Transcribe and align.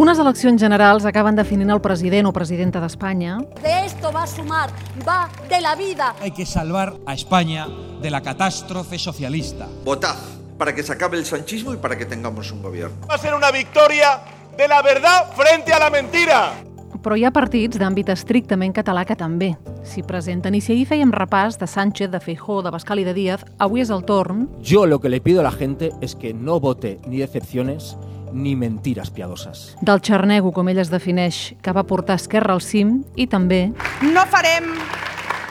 Unes 0.00 0.18
eleccions 0.18 0.62
generals 0.62 1.04
acaben 1.04 1.36
definint 1.36 1.68
el 1.74 1.82
president 1.84 2.24
o 2.24 2.30
presidenta 2.32 2.80
d'Espanya. 2.80 3.34
De 3.60 3.72
esto 3.84 4.08
va 4.14 4.22
a 4.22 4.26
sumar, 4.26 4.70
va 5.04 5.28
de 5.50 5.58
la 5.60 5.74
vida. 5.76 6.14
Hay 6.22 6.30
que 6.30 6.46
salvar 6.46 6.94
a 7.04 7.12
España 7.12 7.66
de 8.00 8.08
la 8.10 8.22
catástrofe 8.22 8.98
socialista. 8.98 9.68
Votad 9.84 10.16
para 10.56 10.74
que 10.74 10.82
se 10.82 10.94
acabe 10.94 11.18
el 11.18 11.26
sanchismo 11.26 11.74
y 11.74 11.76
para 11.76 11.98
que 11.98 12.06
tengamos 12.06 12.50
un 12.50 12.62
gobierno. 12.62 12.96
Va 13.10 13.16
a 13.16 13.18
ser 13.18 13.34
una 13.34 13.50
victoria 13.50 14.22
de 14.56 14.68
la 14.68 14.80
verdad 14.80 15.32
frente 15.36 15.74
a 15.74 15.78
la 15.78 15.90
mentira. 15.90 16.54
Però 17.00 17.16
hi 17.16 17.26
ha 17.28 17.32
partits 17.32 17.76
d'àmbit 17.76 18.08
estrictament 18.12 18.72
català 18.72 19.04
que 19.04 19.16
també 19.16 19.50
s'hi 19.84 20.00
presenten. 20.04 20.56
I 20.56 20.62
si 20.64 20.72
ahir 20.72 20.86
fèiem 20.88 21.12
repàs 21.12 21.60
de 21.60 21.68
Sánchez, 21.68 22.08
de 22.12 22.20
Feijó, 22.24 22.62
de 22.64 22.72
Bascal 22.72 23.00
i 23.00 23.04
de 23.04 23.12
Díaz, 23.12 23.44
avui 23.58 23.84
és 23.84 23.92
el 23.92 24.04
torn 24.08 24.46
Yo 24.64 24.86
lo 24.86 25.00
que 25.00 25.12
le 25.12 25.20
pido 25.20 25.40
a 25.40 25.44
la 25.44 25.52
gente 25.52 25.92
es 26.00 26.14
que 26.14 26.32
no 26.32 26.58
vote 26.58 26.98
ni 27.06 27.18
decepciones 27.18 27.98
ni 28.32 28.56
mentiras 28.56 29.10
piadosas. 29.10 29.76
del 29.80 30.00
xarnego, 30.00 30.52
com 30.52 30.68
ell 30.68 30.78
es 30.78 30.90
defineix, 30.90 31.54
que 31.62 31.72
va 31.72 31.84
portar 31.84 32.16
Esquerra 32.16 32.54
al 32.54 32.60
cim, 32.60 33.04
i 33.16 33.26
també 33.26 33.72
No 34.02 34.24
farem 34.26 34.64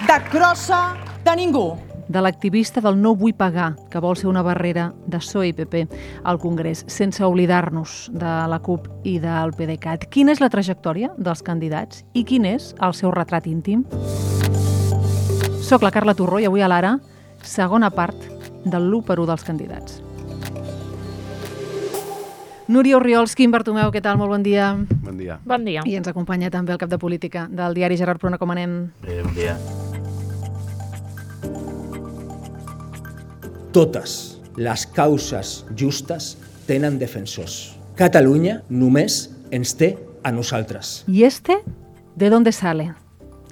de 0.07 0.17
crossa 0.31 0.95
de 1.25 1.35
ningú. 1.35 1.77
de 2.09 2.21
l'activista 2.21 2.81
del 2.81 2.99
no 2.99 3.13
vull 3.15 3.35
pagar, 3.37 3.75
que 3.91 3.99
vol 3.99 4.17
ser 4.17 4.27
una 4.27 4.41
barrera 4.41 4.93
de 5.05 5.19
PSOE 5.19 5.49
i 5.49 5.53
PP 5.53 5.87
al 6.23 6.39
Congrés, 6.39 6.83
sense 6.87 7.23
oblidar-nos 7.23 8.09
de 8.11 8.47
la 8.49 8.59
CUP 8.59 8.87
i 9.03 9.19
del 9.19 9.53
PDeCAT. 9.53 10.07
Quina 10.09 10.31
és 10.31 10.41
la 10.41 10.49
trajectòria 10.49 11.11
dels 11.17 11.43
candidats 11.43 12.03
i 12.13 12.23
quin 12.25 12.45
és 12.45 12.73
el 12.81 12.95
seu 12.97 13.11
retrat 13.11 13.45
íntim? 13.45 13.85
Soc 15.61 15.83
la 15.83 15.91
Carla 15.91 16.15
Torró 16.15 16.39
i 16.39 16.45
avui 16.49 16.61
a 16.65 16.67
l'Ara, 16.67 16.97
segona 17.43 17.91
part 17.91 18.17
del 18.65 18.89
l'1 18.89 19.03
per 19.05 19.19
1 19.19 19.27
dels 19.27 19.43
candidats. 19.43 20.01
Núria 22.69 22.99
Oriols, 22.99 23.33
Quim 23.33 23.49
Bartomeu, 23.49 23.89
què 23.89 23.97
tal? 23.97 24.19
Molt 24.21 24.29
bon 24.29 24.43
dia. 24.45 24.67
Bon 25.01 25.15
dia. 25.17 25.39
Bon 25.41 25.63
dia. 25.65 25.81
I 25.89 25.95
ens 25.97 26.05
acompanya 26.11 26.51
també 26.53 26.75
el 26.75 26.77
cap 26.77 26.91
de 26.91 26.99
política 27.01 27.47
del 27.49 27.73
diari 27.73 27.97
Gerard 27.97 28.21
Pruna, 28.21 28.37
com 28.37 28.53
anem? 28.53 28.75
Bé, 29.01 29.23
bon 29.25 29.33
dia. 29.33 29.55
Totes 33.73 34.13
les 34.61 34.85
causes 34.93 35.55
justes 35.73 36.35
tenen 36.69 37.01
defensors. 37.01 37.73
Catalunya 37.97 38.59
només 38.69 39.17
ens 39.49 39.73
té 39.73 39.95
a 40.21 40.29
nosaltres. 40.31 41.05
¿Y 41.07 41.23
este 41.23 41.63
de 42.15 42.29
dónde 42.29 42.51
sale? 42.51 42.93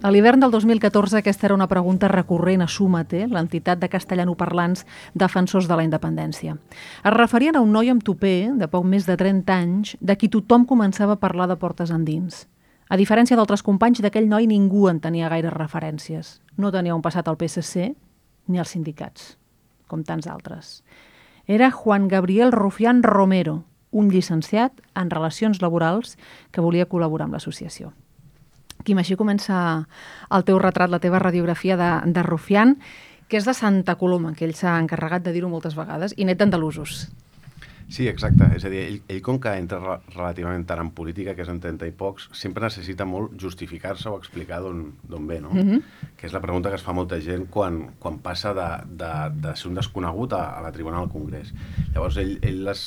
A 0.08 0.12
l'hivern 0.12 0.40
del 0.40 0.52
2014 0.52 1.18
aquesta 1.18 1.48
era 1.48 1.56
una 1.58 1.66
pregunta 1.68 2.08
recurrent 2.08 2.62
a 2.64 2.68
Súmate, 2.72 3.26
l'entitat 3.28 3.82
de 3.82 3.90
castellanoparlants 3.92 4.86
defensors 5.12 5.68
de 5.68 5.76
la 5.76 5.84
independència. 5.84 6.54
Es 7.04 7.12
referien 7.12 7.58
a 7.58 7.64
un 7.66 7.74
noi 7.76 7.92
amb 7.92 8.06
tupé, 8.08 8.48
de 8.56 8.70
poc 8.72 8.86
més 8.88 9.04
de 9.04 9.18
30 9.20 9.52
anys, 9.52 9.92
de 10.00 10.16
qui 10.16 10.32
tothom 10.32 10.64
començava 10.64 11.18
a 11.18 11.20
parlar 11.20 11.50
de 11.52 11.60
portes 11.60 11.92
endins. 11.92 12.46
A 12.88 12.96
diferència 12.96 13.36
d'altres 13.36 13.66
companys, 13.68 14.00
d'aquell 14.00 14.32
noi 14.32 14.48
ningú 14.48 14.88
en 14.88 15.04
tenia 15.04 15.28
gaires 15.28 15.52
referències. 15.52 16.40
No 16.56 16.72
tenia 16.72 16.96
un 16.96 17.04
passat 17.04 17.28
al 17.28 17.36
PSC 17.36 17.92
ni 18.48 18.64
als 18.64 18.72
sindicats, 18.80 19.36
com 19.92 20.08
tants 20.08 20.32
altres. 20.32 20.86
Era 21.48 21.68
Juan 21.68 22.08
Gabriel 22.08 22.56
Rufián 22.56 23.04
Romero, 23.04 23.66
un 23.92 24.08
llicenciat 24.08 24.72
en 24.96 25.12
Relacions 25.12 25.60
Laborals 25.60 26.16
que 26.52 26.64
volia 26.64 26.88
col·laborar 26.88 27.28
amb 27.28 27.42
l'associació. 27.42 27.92
Quim, 28.88 29.02
així 29.04 29.18
comença 29.20 29.58
el 30.32 30.48
teu 30.48 30.60
retrat, 30.64 30.90
la 30.94 31.02
teva 31.04 31.20
radiografia 31.20 31.76
de, 31.76 31.92
de 32.16 32.24
Rufián, 32.24 32.78
que 33.28 33.36
és 33.42 33.44
de 33.44 33.54
Santa 33.54 33.98
Coloma, 34.00 34.32
que 34.34 34.46
ell 34.48 34.56
s'ha 34.56 34.78
encarregat 34.80 35.26
de 35.28 35.34
dir-ho 35.36 35.50
moltes 35.52 35.76
vegades, 35.76 36.14
i 36.16 36.24
net 36.24 36.40
d'andalusos. 36.40 37.10
Sí, 37.92 38.04
exacte. 38.12 38.44
És 38.56 38.66
a 38.68 38.70
dir, 38.72 38.82
ell, 38.84 38.96
ell 39.08 39.22
com 39.24 39.38
que 39.40 39.52
entra 39.56 39.78
re- 39.80 39.98
relativament 40.16 40.66
tard 40.68 40.84
en 40.84 40.90
política, 40.96 41.36
que 41.36 41.44
és 41.46 41.52
en 41.52 41.60
30 41.64 41.88
i 41.88 41.94
pocs, 41.96 42.26
sempre 42.36 42.66
necessita 42.68 43.06
molt 43.08 43.36
justificar-se 43.40 44.10
o 44.12 44.18
explicar 44.20 44.60
d'on 44.64 44.82
d'on 45.08 45.28
ve, 45.28 45.38
no? 45.44 45.54
Mhm. 45.56 45.84
Que 46.20 46.28
és 46.28 46.36
la 46.36 46.42
pregunta 46.44 46.68
que 46.72 46.76
es 46.80 46.84
fa 46.84 46.92
molta 46.96 47.20
gent 47.24 47.46
quan, 47.52 47.94
quan 48.00 48.20
passa 48.20 48.52
de, 48.56 48.68
de, 49.04 49.12
de 49.48 49.56
ser 49.56 49.70
un 49.72 49.76
desconegut 49.80 50.36
a, 50.36 50.58
a 50.58 50.62
la 50.66 50.72
tribuna 50.76 51.00
del 51.00 51.12
Congrés. 51.16 51.54
Llavors, 51.94 52.18
ell, 52.20 52.38
ell 52.44 52.64
les, 52.68 52.84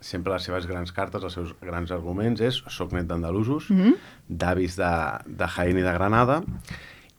sempre 0.00 0.32
les 0.32 0.42
seves 0.42 0.66
grans 0.66 0.92
cartes, 0.92 1.22
els 1.24 1.32
seus 1.34 1.54
grans 1.60 1.90
arguments 1.90 2.40
és 2.40 2.62
soc 2.68 2.92
net 2.92 3.06
d'andalusos, 3.06 3.70
Mhm. 3.70 3.94
d'avis 4.28 4.76
de, 4.76 4.92
de 5.26 5.46
Jaén 5.56 5.78
i 5.78 5.82
de 5.82 5.92
Granada, 5.92 6.42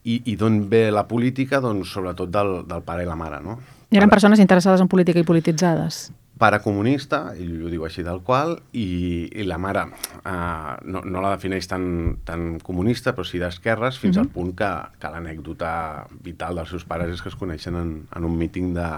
i, 0.04 0.22
i 0.32 0.36
d'on 0.36 0.68
ve 0.70 0.90
la 0.90 1.06
política? 1.06 1.60
Doncs 1.60 1.92
sobretot 1.92 2.30
del, 2.30 2.66
del 2.66 2.82
pare 2.82 3.02
i 3.02 3.06
la 3.06 3.16
mare, 3.16 3.42
no? 3.42 3.58
I 3.90 3.96
eren 3.98 4.08
Pare- 4.08 4.16
persones 4.16 4.38
interessades 4.40 4.80
en 4.80 4.88
política 4.88 5.18
i 5.20 5.24
polititzades. 5.24 6.12
pare 6.40 6.56
comunista, 6.64 7.34
ell 7.36 7.66
ho 7.66 7.68
diu 7.68 7.82
així 7.84 8.00
del 8.02 8.22
qual, 8.24 8.54
i, 8.72 9.28
i 9.36 9.42
la 9.44 9.58
mare 9.58 9.82
uh, 10.24 10.78
no, 10.88 11.02
no 11.04 11.20
la 11.20 11.34
defineix 11.36 11.66
tan, 11.68 12.16
tan 12.24 12.58
comunista, 12.64 13.12
però 13.12 13.26
sí 13.28 13.36
d'esquerres, 13.38 13.98
fins 13.98 14.16
Mhm. 14.16 14.22
al 14.24 14.28
punt 14.32 14.54
que, 14.56 14.70
que 14.98 15.10
l'anècdota 15.12 16.06
vital 16.24 16.54
dels 16.56 16.70
seus 16.70 16.84
pares 16.86 17.10
és 17.12 17.20
que 17.20 17.28
es 17.28 17.36
coneixen 17.36 17.76
en, 17.76 18.06
en 18.16 18.24
un 18.24 18.38
míting 18.38 18.72
de, 18.72 18.88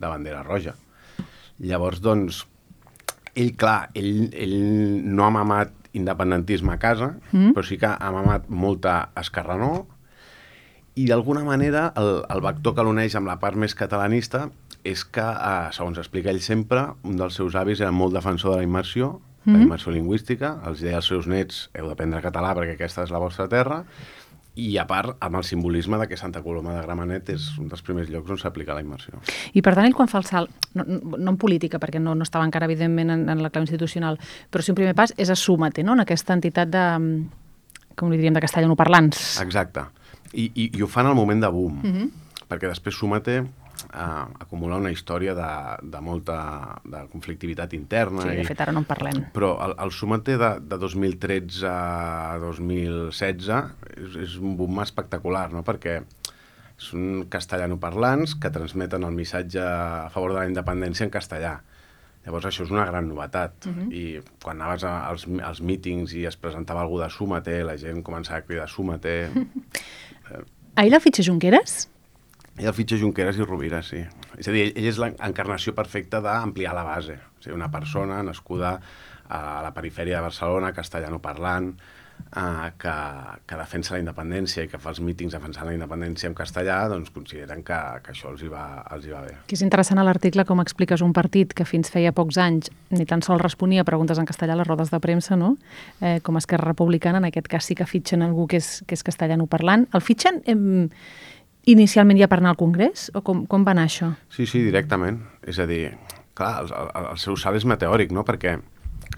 de 0.00 0.06
bandera 0.08 0.42
roja. 0.42 0.74
Llavors, 1.60 2.00
doncs, 2.00 2.46
ell, 3.34 3.54
clar, 3.56 3.90
ell, 3.94 4.30
ell 4.32 4.56
no 5.04 5.24
ha 5.26 5.30
mamat 5.30 5.72
independentisme 5.92 6.72
a 6.72 6.78
casa, 6.78 7.14
Mhm. 7.32 7.52
però 7.54 7.64
sí 7.64 7.78
que 7.78 7.86
ha 7.86 8.10
mamat 8.12 8.48
molta 8.48 9.10
escarranó, 9.16 9.86
i 10.94 11.06
d'alguna 11.06 11.44
manera 11.44 11.92
el, 11.96 12.24
el 12.28 12.40
vector 12.42 12.74
que 12.74 12.82
l'uneix 12.82 13.14
amb 13.14 13.28
la 13.30 13.38
part 13.38 13.56
més 13.56 13.74
catalanista 13.74 14.48
és 14.84 15.04
que, 15.04 15.20
eh, 15.22 15.68
segons 15.72 15.98
explica 15.98 16.30
ell 16.30 16.40
sempre, 16.40 16.88
un 17.04 17.16
dels 17.16 17.34
seus 17.34 17.54
avis 17.54 17.80
era 17.80 17.92
molt 17.92 18.14
defensor 18.14 18.52
de 18.52 18.56
la 18.58 18.62
immersió, 18.66 19.20
la 19.46 19.52
Mhm. 19.54 19.62
immersió 19.62 19.92
lingüística, 19.92 20.58
els 20.66 20.80
deia 20.80 20.96
als 20.96 21.06
seus 21.06 21.26
nets 21.26 21.70
heu 21.74 21.86
d'aprendre 21.88 22.20
català 22.20 22.54
perquè 22.54 22.74
aquesta 22.74 23.02
és 23.04 23.10
la 23.10 23.18
vostra 23.18 23.48
terra, 23.48 23.84
i 24.58 24.72
a 24.80 24.84
part 24.90 25.14
amb 25.22 25.38
el 25.38 25.44
simbolisme 25.46 25.98
de 26.00 26.08
que 26.10 26.16
Santa 26.18 26.42
Coloma 26.42 26.72
de 26.74 26.82
Gramenet 26.82 27.28
és 27.30 27.44
un 27.62 27.68
dels 27.70 27.82
primers 27.86 28.08
llocs 28.10 28.32
on 28.34 28.40
s'aplica 28.40 28.74
la 28.74 28.82
immersió. 28.82 29.20
I 29.54 29.62
per 29.62 29.76
tant, 29.76 29.86
ell 29.86 29.94
quan 29.94 30.10
fa 30.10 30.18
el 30.18 30.26
salt, 30.26 30.50
no, 30.74 30.84
no 30.88 31.30
en 31.30 31.38
política, 31.38 31.78
perquè 31.78 32.00
no, 32.02 32.16
no 32.18 32.26
estava 32.26 32.46
encara, 32.48 32.66
evidentment, 32.66 33.12
en, 33.14 33.22
en 33.30 33.42
la 33.44 33.50
clau 33.54 33.62
institucional, 33.62 34.18
però 34.50 34.64
sí 34.66 34.72
un 34.74 34.78
primer 34.80 34.96
pas 34.98 35.14
és 35.16 35.30
a 35.30 35.36
Súmate, 35.38 35.84
no?, 35.86 35.94
en 35.94 36.02
aquesta 36.02 36.34
entitat 36.34 36.72
de, 36.74 36.84
com 37.94 38.10
li 38.10 38.18
diríem, 38.18 38.34
de 38.34 38.42
castellanoparlants. 38.42 39.38
Exacte. 39.44 39.86
I, 40.34 40.50
i, 40.54 40.70
i 40.76 40.82
ho 40.82 40.90
fan 40.90 41.06
al 41.06 41.14
moment 41.16 41.40
de 41.46 41.48
boom, 41.54 41.78
Mhm. 41.84 42.10
perquè 42.50 42.66
després 42.68 42.98
Súmate 42.98 43.44
uh, 43.94 44.26
acumula 44.42 44.76
una 44.80 44.90
història 44.90 45.34
de, 45.34 45.48
de 45.90 46.00
molta 46.04 46.38
de 46.84 47.04
conflictivitat 47.12 47.72
interna. 47.78 48.22
Sí, 48.26 48.34
de 48.36 48.42
i, 48.42 48.48
fet, 48.48 48.60
ara 48.64 48.72
no 48.72 48.82
en 48.84 48.88
parlem. 48.88 49.22
Però 49.34 49.54
el, 49.66 49.74
el 49.84 49.92
Súmate 49.92 50.36
de, 50.40 50.50
de 50.60 50.78
2013 50.78 51.66
a 51.70 52.38
2016 52.42 53.48
és, 53.96 54.18
és 54.26 54.36
un 54.40 54.56
boom 54.58 54.80
espectacular, 54.84 55.48
no? 55.52 55.64
perquè 55.66 56.00
són 56.78 57.24
castellanoparlants 57.30 58.36
que 58.38 58.52
transmeten 58.54 59.02
el 59.02 59.16
missatge 59.16 59.58
a 59.58 60.06
favor 60.14 60.30
de 60.36 60.38
la 60.44 60.46
independència 60.50 61.08
en 61.08 61.10
castellà. 61.10 61.56
Llavors 62.26 62.44
això 62.50 62.62
és 62.66 62.70
una 62.70 62.84
gran 62.86 63.06
novetat. 63.08 63.66
Mhm. 63.66 63.88
I 63.90 64.02
quan 64.42 64.60
anaves 64.60 64.84
a- 64.84 65.06
als, 65.08 65.24
als 65.42 65.62
mítings 65.64 66.12
i 66.14 66.26
es 66.28 66.36
presentava 66.36 66.82
algú 66.84 66.98
de 67.00 67.08
Súmate, 67.10 67.62
la 67.64 67.76
gent 67.80 68.02
començava 68.04 68.38
a 68.42 68.46
cridar 68.46 68.68
Súmate. 68.68 69.14
Ahir 70.78 70.92
la 70.92 71.00
fitxa 71.00 71.24
Junqueras? 71.26 71.88
I 72.58 72.66
el 72.66 72.74
fitxa 72.74 72.98
Junqueras 72.98 73.38
i 73.38 73.44
Rovira, 73.46 73.82
sí. 73.86 74.00
És 74.38 74.48
a 74.50 74.54
dir, 74.54 74.72
ell 74.72 74.88
és 74.90 74.98
l'encarnació 74.98 75.74
perfecta 75.76 76.18
d'ampliar 76.24 76.74
la 76.74 76.86
base. 76.86 77.14
O 77.38 77.44
sigui, 77.44 77.54
una 77.54 77.70
persona 77.70 78.18
nascuda 78.26 78.78
a 79.28 79.60
la 79.62 79.70
perifèria 79.76 80.18
de 80.18 80.26
Barcelona, 80.26 80.72
castellano 80.74 81.20
parlant, 81.22 81.74
eh, 82.34 82.70
que, 82.80 82.94
que 83.46 83.58
defensa 83.60 83.94
la 83.94 84.00
independència 84.02 84.64
i 84.64 84.70
que 84.72 84.80
fa 84.80 84.90
els 84.90 85.00
mítings 85.04 85.36
defensant 85.36 85.68
la 85.68 85.74
independència 85.76 86.28
en 86.30 86.34
castellà, 86.38 86.80
doncs 86.90 87.12
consideren 87.14 87.62
que, 87.66 87.78
que 88.04 88.14
això 88.14 88.32
els 88.32 88.42
hi, 88.42 88.50
va, 88.52 88.64
els 88.96 89.06
hi 89.06 89.14
va 89.14 89.22
bé. 89.26 89.36
Que 89.46 89.58
és 89.58 89.62
interessant 89.64 90.00
a 90.00 90.06
l'article 90.08 90.44
com 90.48 90.62
expliques 90.64 91.04
un 91.04 91.14
partit 91.16 91.54
que 91.54 91.68
fins 91.68 91.92
feia 91.94 92.12
pocs 92.16 92.40
anys 92.42 92.72
ni 92.90 93.06
tan 93.06 93.22
sols 93.22 93.42
responia 93.44 93.84
a 93.84 93.88
preguntes 93.88 94.18
en 94.18 94.28
castellà 94.28 94.56
a 94.56 94.62
les 94.62 94.68
rodes 94.68 94.90
de 94.90 95.00
premsa, 95.04 95.38
no? 95.38 95.54
Eh, 96.00 96.18
com 96.26 96.40
Esquerra 96.40 96.72
Republicana, 96.72 97.22
en 97.22 97.30
aquest 97.30 97.48
cas 97.50 97.70
sí 97.70 97.78
que 97.78 97.86
fitxen 97.86 98.26
algú 98.26 98.48
que 98.50 98.62
és, 98.62 98.78
que 98.86 98.98
és 98.98 99.06
castellano 99.06 99.46
parlant. 99.46 99.86
El 99.94 100.04
fitxen 100.04 100.42
eh, 100.46 100.58
inicialment 101.66 102.18
ja 102.20 102.28
per 102.30 102.38
anar 102.40 102.54
al 102.54 102.60
Congrés? 102.60 103.08
O 103.14 103.22
com, 103.26 103.44
com 103.50 103.66
va 103.66 103.74
anar 103.74 103.88
això? 103.88 104.12
Sí, 104.34 104.46
sí, 104.46 104.62
directament. 104.64 105.20
És 105.42 105.58
a 105.58 105.66
dir, 105.68 105.92
clar, 106.38 106.62
el, 106.62 106.72
el, 106.72 107.08
el 107.14 107.20
seu 107.22 107.36
salt 107.36 107.58
és 107.58 107.66
meteòric, 107.68 108.14
no?, 108.14 108.24
perquè 108.28 108.58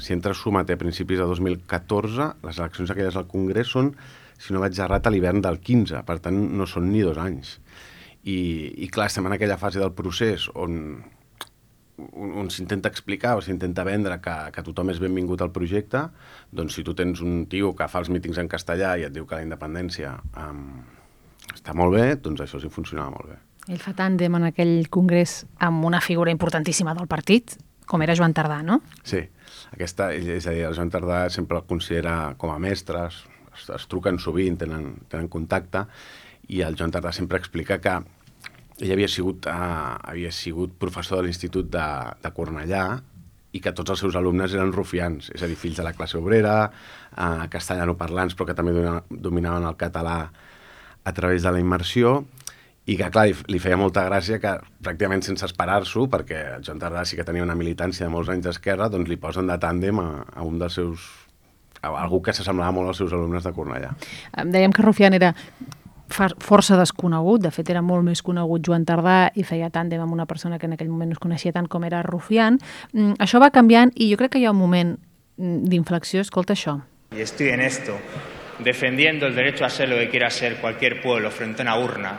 si 0.00 0.14
entres 0.14 0.38
Súmate 0.40 0.72
a 0.72 0.80
principis 0.80 1.18
de 1.18 1.26
2014, 1.28 2.32
les 2.46 2.58
eleccions 2.58 2.90
aquelles 2.92 3.16
al 3.16 3.28
Congrés 3.28 3.68
són, 3.68 3.92
si 4.40 4.54
no 4.54 4.62
vaig 4.62 4.78
errat, 4.80 5.06
a 5.06 5.12
l'hivern 5.12 5.42
del 5.44 5.60
15, 5.60 6.04
per 6.08 6.20
tant 6.24 6.36
no 6.56 6.66
són 6.68 6.88
ni 6.92 7.02
dos 7.04 7.18
anys. 7.20 7.58
I, 8.24 8.36
i 8.84 8.88
clar, 8.92 9.08
estem 9.10 9.26
en 9.28 9.36
aquella 9.36 9.58
fase 9.60 9.80
del 9.80 9.92
procés 9.96 10.46
on, 10.54 11.00
on, 12.00 12.32
on 12.42 12.50
s'intenta 12.52 12.90
explicar 12.92 13.34
o 13.36 13.44
s'intenta 13.44 13.84
vendre 13.88 14.18
que, 14.24 14.36
que 14.54 14.64
tothom 14.64 14.92
és 14.92 15.00
benvingut 15.02 15.42
al 15.44 15.52
projecte, 15.52 16.06
doncs 16.52 16.76
si 16.76 16.84
tu 16.86 16.94
tens 16.96 17.20
un 17.24 17.44
tio 17.52 17.74
que 17.76 17.88
fa 17.88 18.04
els 18.04 18.12
mítings 18.12 18.40
en 18.40 18.48
castellà 18.48 18.96
i 19.00 19.08
et 19.08 19.14
diu 19.16 19.28
que 19.28 19.40
la 19.40 19.46
independència 19.46 20.16
um, 20.36 20.80
està 21.54 21.74
molt 21.76 21.94
bé, 21.96 22.16
doncs 22.16 22.40
això 22.44 22.60
sí 22.60 22.68
funcionava 22.72 23.10
molt 23.10 23.32
bé. 23.32 23.38
Ell 23.70 23.78
fa 23.82 23.92
tàndem 23.94 24.34
en 24.38 24.48
aquell 24.48 24.88
congrés 24.90 25.44
amb 25.58 25.84
una 25.84 26.00
figura 26.00 26.32
importantíssima 26.32 26.94
del 26.94 27.06
partit, 27.10 27.58
Com 27.90 28.04
era 28.04 28.14
Joan 28.14 28.30
Tardà, 28.30 28.60
no? 28.62 28.76
Sí, 29.02 29.18
aquesta, 29.74 30.12
és 30.14 30.44
a 30.46 30.52
dir, 30.54 30.60
el 30.68 30.76
Joan 30.76 30.92
Tardà 30.94 31.24
sempre 31.34 31.58
el 31.58 31.64
considera 31.66 32.36
com 32.38 32.52
a 32.54 32.58
mestres, 32.62 33.16
es, 33.50 33.64
es 33.74 33.86
truquen 33.90 34.20
sovint, 34.22 34.60
tenen, 34.60 34.92
tenen 35.10 35.26
contacte, 35.26 35.82
i 36.54 36.60
el 36.62 36.76
Joan 36.78 36.92
Tardà 36.94 37.10
sempre 37.10 37.40
explica 37.42 37.80
que 37.82 37.96
ell 38.78 38.92
havia 38.94 39.08
sigut, 39.10 39.48
uh, 39.50 39.96
havia 40.06 40.30
sigut 40.30 40.76
professor 40.78 41.18
de 41.18 41.26
l'Institut 41.26 41.66
de, 41.74 41.88
de 42.22 42.30
Cornellà 42.36 42.84
i 43.50 43.58
que 43.58 43.74
tots 43.74 43.90
els 43.90 44.04
seus 44.06 44.14
alumnes 44.14 44.54
eren 44.54 44.70
rufians, 44.70 45.32
és 45.34 45.42
a 45.42 45.50
dir, 45.50 45.58
fills 45.58 45.82
de 45.82 45.88
la 45.88 45.92
classe 45.98 46.14
obrera, 46.20 46.70
uh, 46.70 47.48
castellanoparlants, 47.50 48.38
però 48.38 48.46
que 48.46 48.54
també 48.54 48.70
domina- 48.76 49.02
dominaven 49.10 49.66
el 49.66 49.74
català 49.82 50.20
a 51.04 51.12
través 51.16 51.42
de 51.42 51.52
la 51.52 51.60
immersió, 51.62 52.20
i 52.90 52.96
que, 52.98 53.08
clar, 53.12 53.26
li, 53.28 53.34
li 53.52 53.60
feia 53.62 53.78
molta 53.78 54.02
gràcia 54.08 54.40
que 54.42 54.56
pràcticament 54.82 55.22
sense 55.22 55.46
esperar-s'ho, 55.46 56.06
perquè 56.10 56.40
el 56.56 56.64
Joan 56.66 56.80
Tardà 56.82 57.04
sí 57.06 57.18
que 57.18 57.26
tenia 57.26 57.44
una 57.44 57.58
militància 57.58 58.06
de 58.06 58.12
molts 58.12 58.32
anys 58.32 58.48
d'esquerra, 58.48 58.88
doncs 58.90 59.10
li 59.10 59.18
posen 59.20 59.50
de 59.50 59.58
tàndem 59.60 60.00
a, 60.02 60.08
a 60.34 60.46
un 60.46 60.58
dels 60.58 60.78
seus 60.80 61.10
a 61.80 61.94
algú 61.96 62.20
que 62.20 62.32
s'assemblava 62.36 62.74
molt 62.76 62.90
als 62.90 62.98
seus 63.00 63.12
alumnes 63.16 63.44
de 63.46 63.52
Cornellà. 63.56 63.94
Em 64.36 64.50
Dèiem 64.52 64.72
que 64.76 64.82
Rufián 64.84 65.16
era 65.16 65.32
força 66.10 66.76
desconegut, 66.76 67.40
de 67.44 67.52
fet 67.54 67.70
era 67.70 67.80
molt 67.86 68.04
més 68.04 68.20
conegut 68.26 68.64
Joan 68.66 68.84
Tardà 68.84 69.30
i 69.38 69.44
feia 69.46 69.70
tàndem 69.70 70.02
amb 70.02 70.12
una 70.12 70.26
persona 70.26 70.58
que 70.58 70.66
en 70.66 70.74
aquell 70.74 70.90
moment 70.90 71.12
no 71.12 71.16
es 71.16 71.22
coneixia 71.22 71.54
tant 71.54 71.70
com 71.70 71.86
era 71.86 72.02
Rufián. 72.02 72.58
Mm, 72.92 73.14
això 73.22 73.40
va 73.40 73.52
canviant 73.54 73.94
i 73.94 74.10
jo 74.10 74.18
crec 74.18 74.34
que 74.34 74.42
hi 74.42 74.48
ha 74.48 74.54
un 74.54 74.58
moment 74.58 74.96
mm, 75.38 75.70
d'inflexió, 75.70 76.20
escolta 76.20 76.58
això. 76.58 76.80
Y 77.12 77.22
estoy 77.22 77.48
en 77.48 77.60
esto, 77.60 77.96
defendiendo 78.64 79.26
el 79.26 79.34
derecho 79.34 79.64
a 79.64 79.70
ser 79.70 79.88
lo 79.88 79.96
que 79.96 80.08
quiera 80.08 80.30
ser 80.30 80.56
cualquier 80.60 81.00
pueblo 81.02 81.30
frente 81.30 81.62
a 81.62 81.64
una 81.64 81.78
urna, 81.78 82.18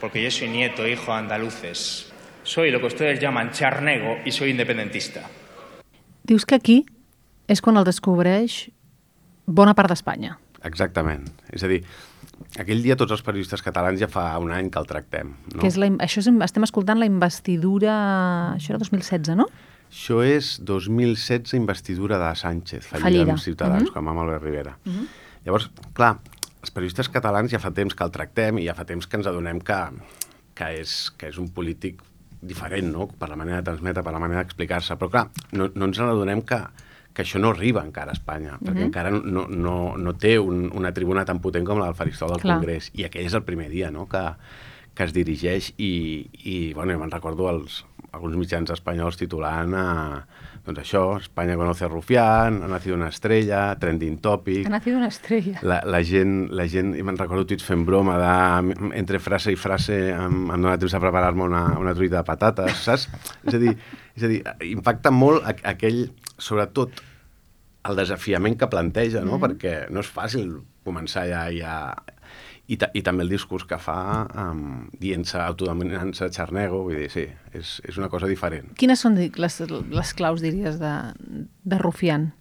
porque 0.00 0.22
yo 0.22 0.30
soy 0.30 0.48
nieto, 0.48 0.86
hijo 0.86 1.12
de 1.12 1.18
andaluces. 1.18 2.12
Soy 2.42 2.70
lo 2.70 2.80
que 2.80 2.86
ustedes 2.86 3.18
llaman 3.20 3.50
charnego 3.52 4.18
y 4.24 4.30
soy 4.32 4.50
independentista. 4.50 5.22
Dius 6.22 6.44
que 6.46 6.54
aquí 6.56 6.84
és 7.46 7.60
quan 7.62 7.76
el 7.78 7.84
descobreix 7.86 8.70
bona 9.46 9.74
part 9.78 9.90
d'Espanya. 9.92 10.38
Exactament. 10.66 11.28
És 11.54 11.62
a 11.62 11.68
dir, 11.70 11.84
aquell 12.58 12.82
dia 12.82 12.96
tots 12.98 13.12
els 13.14 13.22
periodistes 13.22 13.62
catalans 13.62 14.00
ja 14.02 14.08
fa 14.10 14.32
un 14.42 14.50
any 14.50 14.70
que 14.70 14.78
el 14.82 14.86
tractem. 14.90 15.34
No? 15.54 15.60
Que 15.62 15.68
és 15.70 15.76
la, 15.78 15.86
això 16.02 16.18
és, 16.22 16.30
estem 16.48 16.66
escoltant 16.66 16.98
la 16.98 17.06
investidura... 17.06 17.94
Això 18.56 18.74
era 18.74 18.78
2016, 18.82 19.36
no? 19.38 19.46
Això 19.86 20.18
és 20.26 20.56
2016 20.66 21.54
investidura 21.54 22.18
de 22.18 22.32
Sánchez, 22.34 22.86
fallida, 22.88 23.04
Fallida. 23.06 23.32
amb 23.36 23.40
Ciutadans, 23.42 23.84
Mhm. 23.86 23.92
com 23.94 24.08
amb 24.08 24.18
Albert 24.24 24.42
Rivera. 24.42 24.76
Llavors, 25.46 25.68
clar, 25.94 26.16
els 26.60 26.72
periodistes 26.74 27.08
catalans 27.12 27.52
ja 27.54 27.60
fa 27.62 27.70
temps 27.74 27.94
que 27.94 28.04
el 28.04 28.12
tractem 28.14 28.58
i 28.58 28.66
ja 28.66 28.74
fa 28.74 28.84
temps 28.88 29.06
que 29.06 29.16
ens 29.20 29.28
adonem 29.30 29.60
que, 29.62 29.78
que, 30.58 30.72
és, 30.82 30.96
que 31.16 31.30
és 31.30 31.38
un 31.38 31.48
polític 31.54 32.02
diferent, 32.46 32.90
no?, 32.92 33.06
per 33.08 33.30
la 33.30 33.38
manera 33.38 33.62
de 33.62 33.68
transmetre, 33.70 34.02
per 34.04 34.12
la 34.12 34.20
manera 34.22 34.42
d'explicar-se. 34.42 34.98
Però, 35.00 35.08
clar, 35.10 35.28
no, 35.56 35.70
no 35.74 35.88
ens 35.88 36.00
adonem 36.02 36.42
que, 36.46 36.58
que 37.16 37.24
això 37.24 37.40
no 37.40 37.54
arriba 37.54 37.80
encara 37.86 38.12
a 38.12 38.18
Espanya, 38.18 38.58
perquè 38.60 38.82
Mhm. 38.82 38.88
encara 38.90 39.10
no, 39.14 39.46
no, 39.48 39.76
no 39.96 40.12
té 40.20 40.38
un, 40.38 40.66
una 40.74 40.92
tribuna 40.92 41.24
tan 41.24 41.40
potent 41.40 41.64
com 41.64 41.78
la 41.80 41.86
del 41.86 41.94
faristol 41.98 42.34
del 42.34 42.42
Clar. 42.42 42.58
Congrés. 42.58 42.90
I 42.94 43.06
aquell 43.08 43.26
és 43.26 43.34
el 43.34 43.46
primer 43.46 43.70
dia, 43.70 43.90
no?, 43.90 44.06
que, 44.10 44.22
que 44.94 45.04
es 45.04 45.12
dirigeix 45.12 45.72
i, 45.78 46.28
i 46.44 46.72
bueno, 46.74 46.98
me'n 46.98 47.10
recordo 47.10 47.48
els, 47.50 47.84
alguns 48.16 48.36
mitjans 48.40 48.72
espanyols 48.74 49.18
titulant 49.20 49.74
a, 49.76 49.86
doncs 50.66 50.82
això, 50.82 51.02
Espanya 51.20 51.56
conoce 51.58 51.86
a 51.86 51.88
Rufián, 51.88 52.58
ha 52.64 52.68
nacido 52.70 52.96
una 52.96 53.10
estrella, 53.12 53.76
trending 53.78 54.18
topic... 54.24 54.66
Ha 54.66 54.72
nacido 54.74 54.98
una 54.98 55.08
estrella. 55.12 55.60
La, 55.62 55.80
la 55.86 56.02
gent, 56.04 56.48
la 56.50 56.66
gent, 56.68 56.94
i 56.98 57.04
me'n 57.06 57.18
recordo 57.20 57.46
tuits 57.46 57.66
fent 57.66 57.84
broma 57.86 58.16
de, 58.18 58.76
entre 58.98 59.20
frase 59.22 59.54
i 59.54 59.58
frase 59.60 59.98
em, 60.10 60.46
em 60.50 60.56
dona 60.56 60.78
temps 60.80 60.96
a 60.96 61.02
preparar-me 61.02 61.46
una, 61.46 61.66
una 61.78 61.94
truita 61.94 62.18
de 62.18 62.26
patates, 62.26 62.80
saps? 62.88 63.06
És 63.46 63.54
a 63.54 63.62
dir, 63.62 63.76
és 64.16 64.26
a 64.26 64.32
dir 64.32 64.40
impacta 64.72 65.14
molt 65.14 65.46
aquell, 65.62 66.08
sobretot, 66.36 67.04
el 67.86 68.00
desafiament 68.00 68.56
que 68.58 68.66
planteja, 68.66 69.22
no? 69.22 69.36
Mhm. 69.36 69.44
Perquè 69.44 69.74
no 69.94 70.02
és 70.02 70.10
fàcil 70.10 70.56
començar 70.86 71.26
ja, 71.30 71.46
ja 71.54 71.76
i, 72.68 72.76
ta, 72.76 72.88
i 72.98 73.02
també 73.06 73.22
el 73.22 73.28
discurs 73.30 73.64
que 73.64 73.78
fa 73.78 74.26
um, 74.34 74.88
dient-se, 74.98 75.38
autodominant-se 75.38 76.28
xarnego, 76.34 76.82
vull 76.88 76.96
dir, 76.98 77.10
sí, 77.12 77.26
és, 77.54 77.76
és 77.86 77.96
una 78.00 78.08
cosa 78.10 78.26
diferent. 78.26 78.72
Quines 78.78 78.98
són 79.00 79.14
di- 79.14 79.30
les, 79.36 79.60
les 79.90 80.14
claus, 80.18 80.42
diries, 80.42 80.78
de, 80.82 80.94
de 81.62 81.78
Rufián? 81.78 82.32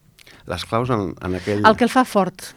Les 0.49 0.65
claus 0.65 0.89
en, 0.89 1.13
en 1.21 1.35
aquell... 1.37 1.61
El 1.65 1.77
que 1.77 1.85
el 1.85 1.93
fa 1.93 2.03
fort. 2.05 2.53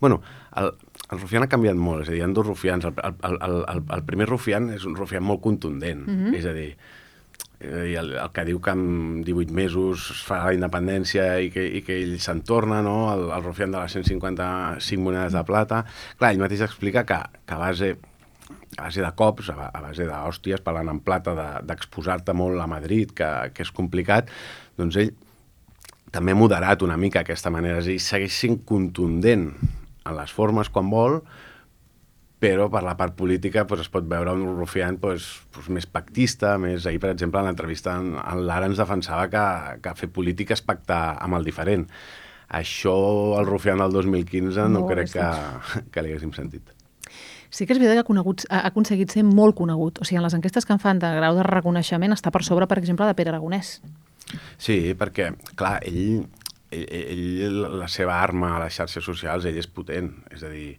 Bueno, 0.00 0.20
el, 0.56 0.72
el 1.12 1.20
rufián 1.22 1.44
ha 1.46 1.48
canviat 1.48 1.76
molt, 1.80 2.02
és 2.04 2.08
a 2.10 2.12
dir, 2.12 2.20
hi 2.20 2.24
ha 2.26 2.28
dos 2.36 2.46
rufians. 2.46 2.84
El, 2.84 2.92
el, 3.08 3.38
el, 3.46 3.56
el, 3.72 3.80
el 3.96 4.02
primer 4.04 4.26
rufián 4.28 4.68
és 4.74 4.84
un 4.88 4.96
rufián 4.98 5.24
molt 5.24 5.40
contundent, 5.44 6.04
Mhm. 6.06 6.34
és 6.36 6.44
a 6.48 6.52
dir, 6.52 6.74
eh, 7.62 7.94
el, 7.98 8.12
el 8.18 8.30
que 8.34 8.44
diu 8.48 8.60
que 8.60 8.74
en 8.74 9.22
18 9.24 9.54
mesos 9.54 10.08
es 10.12 10.22
farà 10.26 10.50
la 10.50 10.56
independència 10.58 11.26
i 11.40 11.50
que, 11.54 11.64
i 11.78 11.82
que 11.86 11.96
ell 12.02 12.18
se'n 12.20 12.42
torna, 12.46 12.82
no? 12.82 12.96
el, 13.14 13.28
el 13.32 13.44
rufián 13.46 13.72
de 13.72 13.80
les 13.80 13.94
155 13.96 15.02
monedes 15.02 15.32
de 15.38 15.44
plata. 15.48 15.84
Clar, 16.18 16.32
ell 16.34 16.42
mateix 16.42 16.64
explica 16.66 17.06
que, 17.08 17.18
que 17.46 17.54
a 17.54 17.60
base 17.60 17.94
a 18.78 18.86
base 18.86 19.02
de 19.04 19.10
cops, 19.16 19.50
a 19.52 19.68
a 19.68 19.80
base 19.84 20.06
d'hòsties, 20.08 20.62
parlant 20.64 20.88
en 20.88 21.00
plata, 21.04 21.34
de- 21.36 21.62
d'exposar-te 21.68 22.32
molt 22.32 22.60
a 22.60 22.66
Madrid, 22.66 23.10
que, 23.12 23.28
que 23.52 23.64
és 23.66 23.70
complicat, 23.72 24.30
doncs 24.80 24.96
ell 24.96 25.10
també 26.12 26.32
ha 26.32 26.36
moderat 26.40 26.82
una 26.84 26.96
mica 27.00 27.20
aquesta 27.20 27.52
manera, 27.52 27.78
és 27.80 27.86
a 27.86 27.92
dir, 27.92 28.00
segueix 28.00 28.32
sent 28.36 28.58
contundent 28.68 29.46
en 30.04 30.16
les 30.16 30.32
formes 30.32 30.68
quan 30.72 30.88
vol, 30.92 31.20
però 32.42 32.66
per 32.72 32.82
la 32.82 32.96
part 32.98 33.14
política 33.14 33.62
doncs, 33.68 33.84
es 33.84 33.92
pot 33.92 34.06
veure 34.10 34.34
un 34.34 34.42
rufián 34.58 34.98
doncs, 34.98 35.28
doncs, 35.54 35.70
més 35.70 35.86
pactista, 35.86 36.56
més... 36.58 36.88
Ahir, 36.90 36.98
per 37.02 37.12
exemple, 37.12 37.38
en 37.38 37.46
l'entrevista 37.46 37.94
en, 38.00 38.16
en 38.18 38.42
Lara 38.48 38.66
ens 38.66 38.80
defensava 38.82 39.28
que, 39.30 39.44
que 39.84 39.94
fer 40.00 40.10
política 40.10 40.56
és 40.56 40.64
pactar 40.66 41.02
amb 41.22 41.38
el 41.38 41.46
diferent. 41.46 41.86
Això, 42.52 42.94
el 43.38 43.46
rufián 43.46 43.80
del 43.80 43.94
2015, 43.94 44.66
no, 44.66 44.82
No 44.82 44.88
crec 44.90 45.14
que, 45.14 45.28
que 45.94 46.02
li 46.02 46.10
haguéssim 46.10 46.34
sentit. 46.34 46.74
Sí 47.52 47.66
que 47.68 47.76
és 47.76 47.78
veritat 47.78 48.00
que 48.00 48.02
ha, 48.02 48.08
conegut, 48.08 48.46
ha 48.48 48.64
ha 48.64 48.72
aconseguit 48.72 49.12
ser 49.12 49.22
molt 49.28 49.54
conegut. 49.56 50.00
O 50.00 50.08
sigui, 50.08 50.18
en 50.18 50.26
les 50.26 50.34
enquestes 50.34 50.66
que 50.66 50.74
en 50.74 50.80
fan 50.82 50.98
de 50.98 51.10
grau 51.20 51.36
de 51.36 51.44
reconeixement 51.46 52.16
està 52.16 52.32
per 52.34 52.42
sobre, 52.48 52.66
per 52.66 52.80
exemple, 52.80 53.06
de 53.06 53.14
Pere 53.14 53.30
Aragonès. 53.30 53.76
Sí, 54.56 54.96
perquè, 54.98 55.30
clar, 55.54 55.76
ell, 55.86 56.24
ell, 56.72 56.86
ell, 57.44 57.60
la 57.84 57.88
seva 57.92 58.16
arma 58.24 58.56
a 58.56 58.64
les 58.64 58.80
xarxes 58.80 59.04
socials, 59.04 59.46
ell 59.46 59.60
és 59.60 59.68
potent. 59.68 60.10
És 60.32 60.42
a 60.42 60.50
dir, 60.50 60.72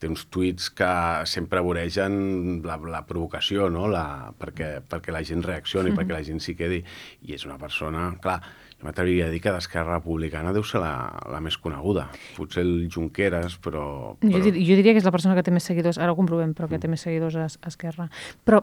té 0.00 0.08
uns 0.08 0.24
tuits 0.32 0.70
que 0.72 0.88
sempre 1.28 1.60
voregen 1.60 2.62
la, 2.64 2.78
la 2.88 3.02
provocació, 3.06 3.68
no? 3.72 3.86
la, 3.90 4.32
perquè, 4.40 4.80
perquè 4.88 5.12
la 5.12 5.20
gent 5.26 5.44
reaccioni, 5.44 5.90
Mhm. 5.90 5.98
perquè 5.98 6.16
la 6.16 6.24
gent 6.24 6.40
s'hi 6.40 6.54
quedi. 6.56 6.82
I 7.28 7.34
és 7.36 7.44
una 7.44 7.58
persona, 7.60 8.06
clar, 8.22 8.38
jo 8.80 8.86
m'atreviria 8.88 9.26
a 9.26 9.30
dir 9.30 9.42
que 9.44 9.52
d'Esquerra 9.52 9.98
Republicana 9.98 10.54
deu 10.56 10.64
ser 10.64 10.80
la, 10.80 10.94
la 11.28 11.40
més 11.44 11.58
coneguda. 11.60 12.08
Potser 12.38 12.64
el 12.64 12.88
Junqueras, 12.88 13.58
però... 13.60 14.16
Jo, 14.22 14.30
però... 14.30 14.44
dir, 14.46 14.54
jo 14.56 14.78
diria 14.80 14.94
que 14.94 15.02
és 15.02 15.04
la 15.04 15.12
persona 15.12 15.36
que 15.36 15.44
té 15.44 15.52
més 15.52 15.68
seguidors, 15.68 15.98
ara 16.00 16.12
ho 16.14 16.16
comprovem, 16.16 16.54
però 16.56 16.68
que 16.70 16.80
té 16.80 16.88
més 16.88 17.04
seguidors 17.04 17.36
a, 17.36 17.44
a 17.44 17.68
Esquerra. 17.68 18.08
Però, 18.48 18.62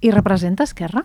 i 0.00 0.14
representa 0.14 0.62
Esquerra? 0.62 1.02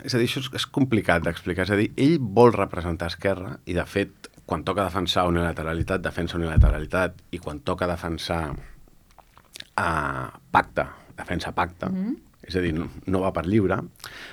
És 0.00 0.14
a 0.14 0.18
dir, 0.20 0.24
això 0.30 0.40
és, 0.40 0.48
és 0.56 0.64
complicat 0.72 1.20
d'explicar. 1.26 1.66
És 1.68 1.74
a 1.74 1.76
dir, 1.76 1.90
ell 2.00 2.16
vol 2.20 2.54
representar 2.56 3.10
Esquerra 3.12 3.58
i, 3.68 3.74
de 3.76 3.84
fet, 3.84 4.29
quan 4.50 4.64
toca 4.66 4.82
defensar 4.82 5.28
unilateralitat, 5.30 6.02
defensa 6.02 6.34
unilateralitat, 6.34 7.20
i 7.30 7.38
quan 7.38 7.60
toca 7.62 7.86
defensar 7.86 8.48
uh, 8.50 10.26
pacte, 10.50 10.86
defensa 11.14 11.52
pacte, 11.54 11.86
mm 11.86 12.00
-hmm. 12.00 12.16
és 12.42 12.56
a 12.56 12.60
dir, 12.60 12.72
no, 12.74 12.88
no 13.06 13.20
va 13.20 13.32
per 13.32 13.46
lliure, 13.46 13.78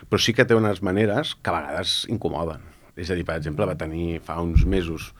però 0.09 0.17
sí 0.17 0.33
que 0.33 0.45
té 0.45 0.55
unes 0.55 0.81
maneres 0.81 1.35
que 1.35 1.49
a 1.49 1.59
vegades 1.59 2.07
incomoden. 2.09 2.61
És 2.95 3.11
a 3.11 3.15
dir, 3.15 3.25
per 3.25 3.35
exemple, 3.37 3.65
va 3.65 3.75
tenir 3.77 4.19
fa 4.21 4.41
uns 4.41 4.65
mesos 4.65 5.13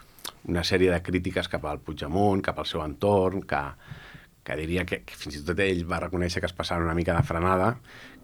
una 0.48 0.64
sèrie 0.64 0.92
de 0.92 1.02
crítiques 1.02 1.48
cap 1.48 1.66
al 1.66 1.80
Puigdemont, 1.80 2.42
cap 2.42 2.58
al 2.60 2.66
seu 2.66 2.82
entorn, 2.82 3.44
que, 3.44 3.62
que 4.44 4.56
diria 4.56 4.86
que, 4.86 5.04
que 5.06 5.16
fins 5.16 5.36
i 5.36 5.44
tot 5.46 5.60
ell 5.60 5.86
va 5.86 6.00
reconèixer 6.00 6.40
que 6.40 6.48
es 6.48 6.54
passava 6.54 6.84
una 6.84 6.96
mica 6.96 7.14
de 7.14 7.24
frenada, 7.24 7.78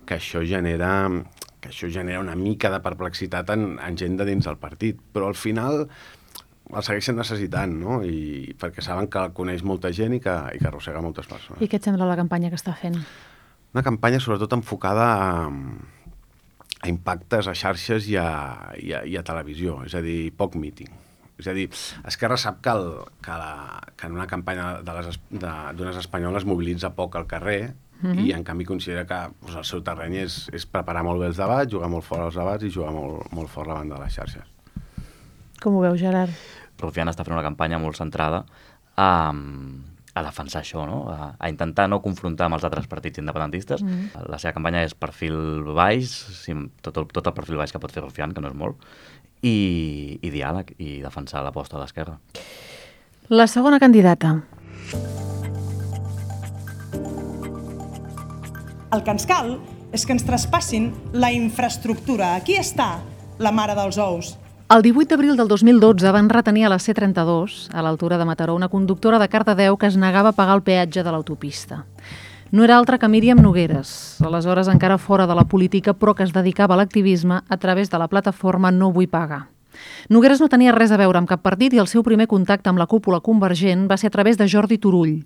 que 0.06 0.16
això 0.16 0.42
genera 0.46 1.10
que 1.64 1.70
això 1.70 1.88
genera 1.88 2.20
una 2.20 2.36
mica 2.36 2.70
de 2.70 2.82
perplexitat 2.84 3.50
en, 3.50 3.80
en 3.80 3.98
gent 3.98 4.18
de 4.18 4.26
dins 4.26 4.46
del 4.46 4.58
partit. 4.58 5.00
Però 5.14 5.28
al 5.28 5.36
final 5.40 5.88
el 6.76 6.84
segueixen 6.86 7.18
necessitant, 7.20 7.74
no? 7.80 8.00
I 8.04 8.54
perquè 8.60 8.84
saben 8.86 9.08
que 9.12 9.22
el 9.22 9.34
coneix 9.38 9.64
molta 9.64 9.92
gent 9.94 10.16
i 10.18 10.20
que, 10.24 10.34
i 10.56 10.62
que 10.62 10.68
arrossega 10.70 11.02
moltes 11.04 11.30
persones. 11.30 11.62
I 11.62 11.70
què 11.70 11.80
et 11.80 11.86
sembla 11.86 12.08
la 12.10 12.18
campanya 12.20 12.50
que 12.52 12.60
està 12.60 12.76
fent? 12.80 12.98
Una 13.74 13.84
campanya 13.86 14.20
sobretot 14.22 14.54
enfocada 14.54 15.06
a, 15.14 15.48
a 16.82 16.90
impactes 16.92 17.50
a 17.50 17.56
xarxes 17.58 18.10
i 18.12 18.18
a, 18.22 18.28
i, 18.78 18.94
a, 18.94 19.04
i 19.06 19.18
a 19.18 19.24
televisió, 19.26 19.82
és 19.88 19.96
a 19.98 20.02
dir, 20.06 20.32
poc 20.38 20.58
míting. 20.60 20.92
És 21.42 21.48
a 21.50 21.56
dir, 21.58 21.66
Esquerra 22.06 22.38
sap 22.38 22.60
que, 22.62 22.70
el, 22.70 22.92
que, 23.26 23.34
la, 23.34 23.80
que 23.98 24.06
en 24.06 24.14
una 24.20 24.28
campanya 24.30 24.76
d'unes 24.86 25.98
espanyoles 25.98 26.46
mobilitza 26.46 26.94
poc 26.94 27.18
al 27.18 27.26
carrer 27.28 27.74
Mhm. 28.04 28.20
i 28.20 28.34
en 28.36 28.44
canvi 28.44 28.66
considera 28.68 29.06
que 29.08 29.16
doncs, 29.40 29.56
el 29.56 29.64
seu 29.64 29.80
terreny 29.82 30.18
és, 30.26 30.50
és 30.52 30.66
preparar 30.68 31.06
molt 31.08 31.22
bé 31.22 31.30
els 31.32 31.38
debats, 31.40 31.72
jugar 31.72 31.88
molt 31.88 32.04
fort 32.04 32.26
als 32.26 32.36
debats 32.36 32.66
i 32.68 32.72
jugar 32.74 32.92
molt, 32.92 33.30
molt 33.32 33.48
fort 33.48 33.72
davant 33.72 33.88
de 33.88 34.00
les 34.02 34.18
xarxes. 34.18 34.44
Com 35.64 35.78
ho 35.78 35.84
veus, 35.86 36.02
Gerard? 36.02 36.34
Rufián 36.82 37.12
està 37.12 37.26
fent 37.26 37.36
una 37.36 37.46
campanya 37.46 37.80
molt 37.82 37.98
centrada 38.00 38.44
a, 38.96 39.10
a 40.14 40.24
defensar 40.26 40.62
això, 40.62 40.86
no? 40.90 41.04
a, 41.10 41.34
a 41.38 41.50
intentar 41.50 41.88
no 41.90 42.02
confrontar 42.04 42.48
amb 42.48 42.60
els 42.60 42.68
altres 42.68 42.90
partits 42.92 43.22
independentistes. 43.22 43.84
Mm. 43.84 44.28
La 44.30 44.40
seva 44.42 44.54
campanya 44.58 44.84
és 44.86 44.94
perfil 44.98 45.64
baix, 45.74 46.12
sí, 46.44 46.56
tot, 46.86 47.00
el, 47.02 47.10
tot 47.14 47.30
el 47.30 47.38
perfil 47.38 47.62
baix 47.62 47.74
que 47.74 47.82
pot 47.82 47.94
fer 47.94 48.04
Rufián, 48.06 48.36
que 48.36 48.44
no 48.44 48.52
és 48.52 48.58
molt, 48.58 48.82
i, 49.44 50.20
i 50.22 50.32
diàleg, 50.34 50.76
i 50.80 51.00
defensar 51.04 51.44
l'aposta 51.44 51.78
de 51.78 51.84
l'esquerra. 51.84 52.18
La 53.34 53.48
segona 53.48 53.80
candidata. 53.80 54.36
El 58.94 59.02
que 59.02 59.14
ens 59.16 59.26
cal 59.26 59.56
és 59.94 60.04
que 60.06 60.14
ens 60.14 60.26
traspassin 60.26 60.92
la 61.18 61.32
infraestructura. 61.34 62.36
Aquí 62.38 62.58
està 62.60 62.98
la 63.42 63.52
mare 63.56 63.74
dels 63.78 63.98
ous. 64.02 64.36
El 64.70 64.82
18 64.82 65.12
d'abril 65.12 65.36
del 65.36 65.50
2012 65.50 66.12
van 66.16 66.30
retenir 66.30 66.64
a 66.66 66.70
la 66.72 66.80
C32, 66.80 67.68
a 67.76 67.82
l'altura 67.84 68.18
de 68.18 68.26
Mataró, 68.26 68.56
una 68.56 68.70
conductora 68.70 69.20
de 69.20 69.28
Cardedeu 69.28 69.76
que 69.78 69.90
es 69.92 69.98
negava 69.98 70.32
a 70.32 70.38
pagar 70.38 70.56
el 70.56 70.64
peatge 70.64 71.04
de 71.04 71.12
l'autopista. 71.12 71.84
No 72.50 72.64
era 72.64 72.78
altra 72.78 72.98
que 72.98 73.10
Míriam 73.12 73.42
Nogueres, 73.44 74.22
aleshores 74.24 74.70
encara 74.72 74.98
fora 74.98 75.28
de 75.28 75.36
la 75.36 75.44
política, 75.44 75.94
però 75.94 76.16
que 76.16 76.24
es 76.24 76.32
dedicava 76.34 76.74
a 76.74 76.80
l'activisme 76.80 77.42
a 77.44 77.58
través 77.58 77.92
de 77.92 78.00
la 78.00 78.08
plataforma 78.08 78.72
No 78.72 78.92
vull 78.94 79.12
pagar. 79.12 79.50
Nogueres 80.08 80.40
no 80.40 80.50
tenia 80.50 80.72
res 80.72 80.96
a 80.96 80.98
veure 80.98 81.20
amb 81.20 81.28
cap 81.28 81.44
partit 81.44 81.74
i 81.74 81.84
el 81.84 81.92
seu 81.92 82.02
primer 82.02 82.30
contacte 82.32 82.72
amb 82.72 82.80
la 82.80 82.88
cúpula 82.88 83.20
convergent 83.20 83.90
va 83.92 83.98
ser 83.98 84.08
a 84.08 84.16
través 84.16 84.40
de 84.40 84.48
Jordi 84.48 84.78
Turull. 84.80 85.26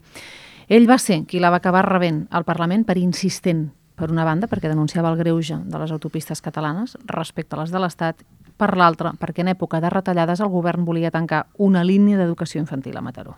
Ell 0.68 0.90
va 0.90 0.98
ser 0.98 1.26
qui 1.30 1.40
la 1.40 1.54
va 1.54 1.62
acabar 1.62 1.86
rebent 1.86 2.26
al 2.32 2.44
Parlament 2.44 2.84
per 2.90 2.98
insistent, 2.98 3.70
per 3.98 4.10
una 4.12 4.26
banda, 4.26 4.48
perquè 4.50 4.68
denunciava 4.68 5.10
el 5.14 5.18
greuge 5.18 5.62
de 5.64 5.80
les 5.80 5.92
autopistes 5.92 6.42
catalanes 6.42 6.98
respecte 7.06 7.56
a 7.56 7.62
les 7.62 7.72
de 7.72 7.80
l'Estat, 7.80 8.26
per 8.58 8.76
l'altra, 8.78 9.14
perquè 9.14 9.46
en 9.46 9.54
època 9.54 9.80
de 9.84 9.92
retallades 9.94 10.42
el 10.42 10.52
govern 10.54 10.86
volia 10.86 11.14
tancar 11.14 11.46
una 11.58 11.84
línia 11.86 12.18
d'educació 12.18 12.62
infantil 12.62 12.98
a 12.98 13.06
Mataró. 13.06 13.38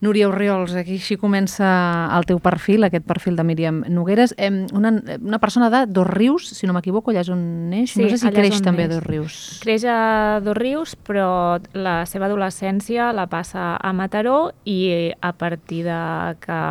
Núria 0.00 0.28
Oriols, 0.30 0.76
aquí 0.78 0.94
així 0.94 1.16
comença 1.18 1.66
el 2.14 2.26
teu 2.28 2.38
perfil, 2.38 2.86
aquest 2.86 3.02
perfil 3.08 3.34
de 3.34 3.42
Míriam 3.42 3.80
Nogueres. 3.90 4.30
Una, 4.70 4.92
una 5.18 5.40
persona 5.42 5.70
de 5.74 5.80
Dos 5.90 6.06
Rius, 6.06 6.46
si 6.54 6.68
no 6.70 6.76
m'equivoco, 6.76 7.10
allà 7.10 7.24
és 7.24 7.30
on 7.34 7.42
neix. 7.72 7.96
Sí, 7.96 8.04
no 8.04 8.12
sé 8.12 8.20
si 8.22 8.30
creix 8.30 8.62
també 8.62 8.86
neix. 8.86 8.92
a 8.92 8.94
Dos 8.94 9.08
Rius. 9.08 9.40
Creix 9.64 9.88
a 9.90 9.98
Dos 10.46 10.54
Rius, 10.54 10.94
però 10.94 11.58
la 11.74 11.96
seva 12.06 12.30
adolescència 12.30 13.10
la 13.10 13.26
passa 13.26 13.72
a 13.74 13.92
Mataró 13.92 14.52
i 14.62 15.10
a 15.18 15.34
partir 15.34 15.82
de 15.88 15.98
que 16.46 16.62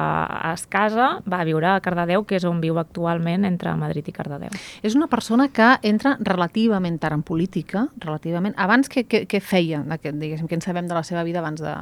es 0.53 0.67
casa 0.72 1.17
va 1.27 1.43
viure 1.43 1.74
a 1.74 1.81
Cardedeu, 1.84 2.24
que 2.24 2.39
és 2.39 2.48
on 2.48 2.63
viu 2.63 2.79
actualment 2.79 3.43
entre 3.43 3.75
Madrid 3.75 4.07
i 4.07 4.15
Cardedeu. 4.15 4.55
És 4.79 4.96
una 4.96 5.12
persona 5.12 5.51
que 5.51 5.74
entra 5.84 6.15
relativament 6.24 6.96
tard 7.03 7.19
en 7.19 7.27
política, 7.27 7.89
relativament. 8.00 8.55
Abans 8.55 8.88
què, 8.88 9.03
què, 9.03 9.25
què 9.27 9.43
feia, 9.43 9.84
diguéssim, 9.84 10.48
què 10.48 10.62
en 10.62 10.63
sabem 10.63 10.88
de 10.88 10.96
la 10.96 11.03
seva 11.03 11.27
vida 11.27 11.43
abans 11.43 11.60
de, 11.60 11.75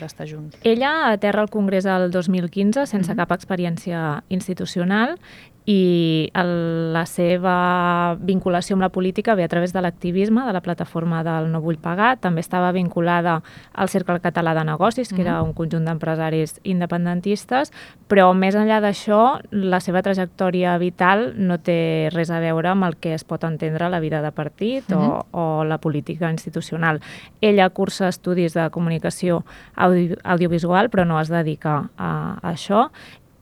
d'estar 0.00 0.26
junts. 0.28 0.58
Ella 0.62 1.12
aterra 1.12 1.42
al 1.42 1.50
Congrés 1.50 1.86
el 1.86 2.10
2015 2.10 2.86
sense 2.86 3.10
mm 3.10 3.12
-hmm. 3.12 3.16
cap 3.16 3.32
experiència 3.32 4.22
institucional 4.28 5.18
i 5.64 6.30
el, 6.34 6.92
la 6.92 7.04
seva 7.06 8.16
vinculació 8.18 8.74
amb 8.74 8.82
la 8.82 8.90
política 8.90 9.36
ve 9.38 9.44
a 9.44 9.48
través 9.48 9.72
de 9.72 9.82
l'activisme 9.82 10.42
de 10.46 10.52
la 10.52 10.60
plataforma 10.60 11.22
del 11.22 11.52
No 11.52 11.60
vull 11.62 11.78
pagar. 11.78 12.16
També 12.18 12.42
estava 12.42 12.72
vinculada 12.74 13.42
al 13.72 13.88
Cercle 13.88 14.18
Català 14.20 14.56
de 14.58 14.64
Negocis, 14.64 15.08
que 15.08 15.14
mm 15.14 15.18
-hmm. 15.18 15.20
era 15.20 15.42
un 15.42 15.52
conjunt 15.52 15.84
d'empresaris 15.84 16.60
independentistes, 16.64 17.72
però 18.08 18.34
més 18.34 18.54
enllà 18.54 18.80
d'això, 18.80 19.40
la 19.50 19.80
seva 19.80 20.02
trajectòria 20.02 20.76
vital 20.78 21.34
no 21.36 21.58
té 21.58 22.08
res 22.12 22.30
a 22.30 22.40
veure 22.40 22.68
amb 22.68 22.84
el 22.84 22.96
que 22.96 23.14
es 23.14 23.24
pot 23.24 23.44
entendre 23.44 23.88
la 23.88 24.00
vida 24.00 24.20
de 24.20 24.32
partit 24.32 24.84
mm 24.88 24.94
-hmm. 24.94 25.24
o, 25.30 25.60
o 25.60 25.64
la 25.64 25.78
política 25.78 26.30
institucional. 26.30 27.00
Ella 27.40 27.70
cursa 27.70 28.08
estudis 28.08 28.54
de 28.54 28.70
comunicació 28.70 29.44
audio, 29.76 30.16
audiovisual, 30.24 30.90
però 30.90 31.04
no 31.06 31.20
es 31.20 31.28
dedica 31.28 31.90
a, 31.96 32.38
a 32.42 32.52
això 32.52 32.90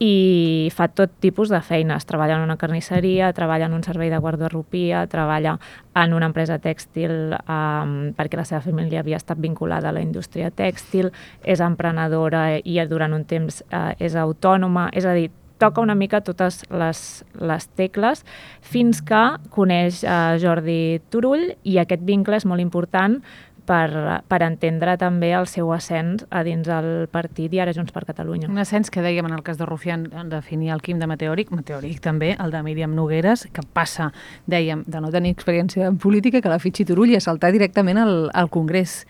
i 0.01 0.69
fa 0.73 0.87
tot 0.89 1.11
tipus 1.21 1.51
de 1.53 1.59
feines. 1.61 2.07
Treballa 2.09 2.39
en 2.39 2.45
una 2.47 2.57
carnisseria, 2.57 3.31
treballa 3.37 3.67
en 3.69 3.75
un 3.77 3.83
servei 3.85 4.09
de 4.09 4.17
guardarropia, 4.17 5.05
treballa 5.07 5.57
en 5.93 6.15
una 6.17 6.31
empresa 6.31 6.57
tèxtil 6.63 7.35
um, 7.37 7.93
perquè 8.17 8.39
la 8.39 8.47
seva 8.49 8.63
família 8.65 9.03
havia 9.03 9.19
estat 9.21 9.37
vinculada 9.41 9.91
a 9.91 9.95
la 9.95 10.01
indústria 10.01 10.49
tèxtil, 10.49 11.11
és 11.45 11.61
emprenedora 11.61 12.47
i 12.57 12.79
durant 12.89 13.13
un 13.13 13.27
temps 13.29 13.61
uh, 13.69 13.91
és 14.01 14.17
autònoma, 14.17 14.89
és 14.97 15.05
a 15.05 15.13
dir, 15.13 15.29
toca 15.61 15.81
una 15.81 15.93
mica 15.93 16.23
totes 16.25 16.63
les, 16.73 16.99
les 17.37 17.67
tecles 17.77 18.25
fins 18.65 19.03
que 19.05 19.21
coneix 19.53 20.01
uh, 20.01 20.33
Jordi 20.41 21.01
Turull 21.13 21.51
i 21.61 21.77
aquest 21.77 22.01
vincle 22.07 22.39
és 22.41 22.47
molt 22.49 22.63
important 22.63 23.19
per, 23.71 24.19
per 24.27 24.41
entendre 24.43 24.97
també 24.99 25.31
el 25.37 25.47
seu 25.47 25.71
ascens 25.71 26.25
a 26.29 26.43
dins 26.47 26.67
del 26.67 27.07
partit 27.11 27.53
i 27.55 27.61
ara 27.63 27.73
Junts 27.75 27.95
per 27.95 28.03
Catalunya. 28.09 28.51
Un 28.51 28.59
ascens 28.61 28.91
que 28.91 29.03
dèiem 29.03 29.29
en 29.29 29.37
el 29.37 29.43
cas 29.47 29.59
de 29.61 29.67
Rufián 29.69 30.07
definia 30.31 30.75
el 30.75 30.83
Quim 30.83 30.99
de 30.99 31.07
Meteòric, 31.07 31.53
Meteòric 31.55 32.01
també, 32.03 32.33
el 32.35 32.51
de 32.51 32.63
Míriam 32.65 32.95
Nogueres, 32.97 33.47
que 33.55 33.63
passa, 33.73 34.11
dèiem, 34.51 34.83
de 34.87 35.03
no 35.03 35.11
tenir 35.13 35.31
experiència 35.37 35.87
en 35.87 35.99
política, 36.01 36.41
que 36.43 36.51
la 36.51 36.59
fitxi 36.59 36.87
Turull 36.87 37.13
i 37.13 37.19
a 37.19 37.23
saltar 37.23 37.53
directament 37.55 38.01
al, 38.01 38.17
al 38.35 38.51
Congrés. 38.51 39.05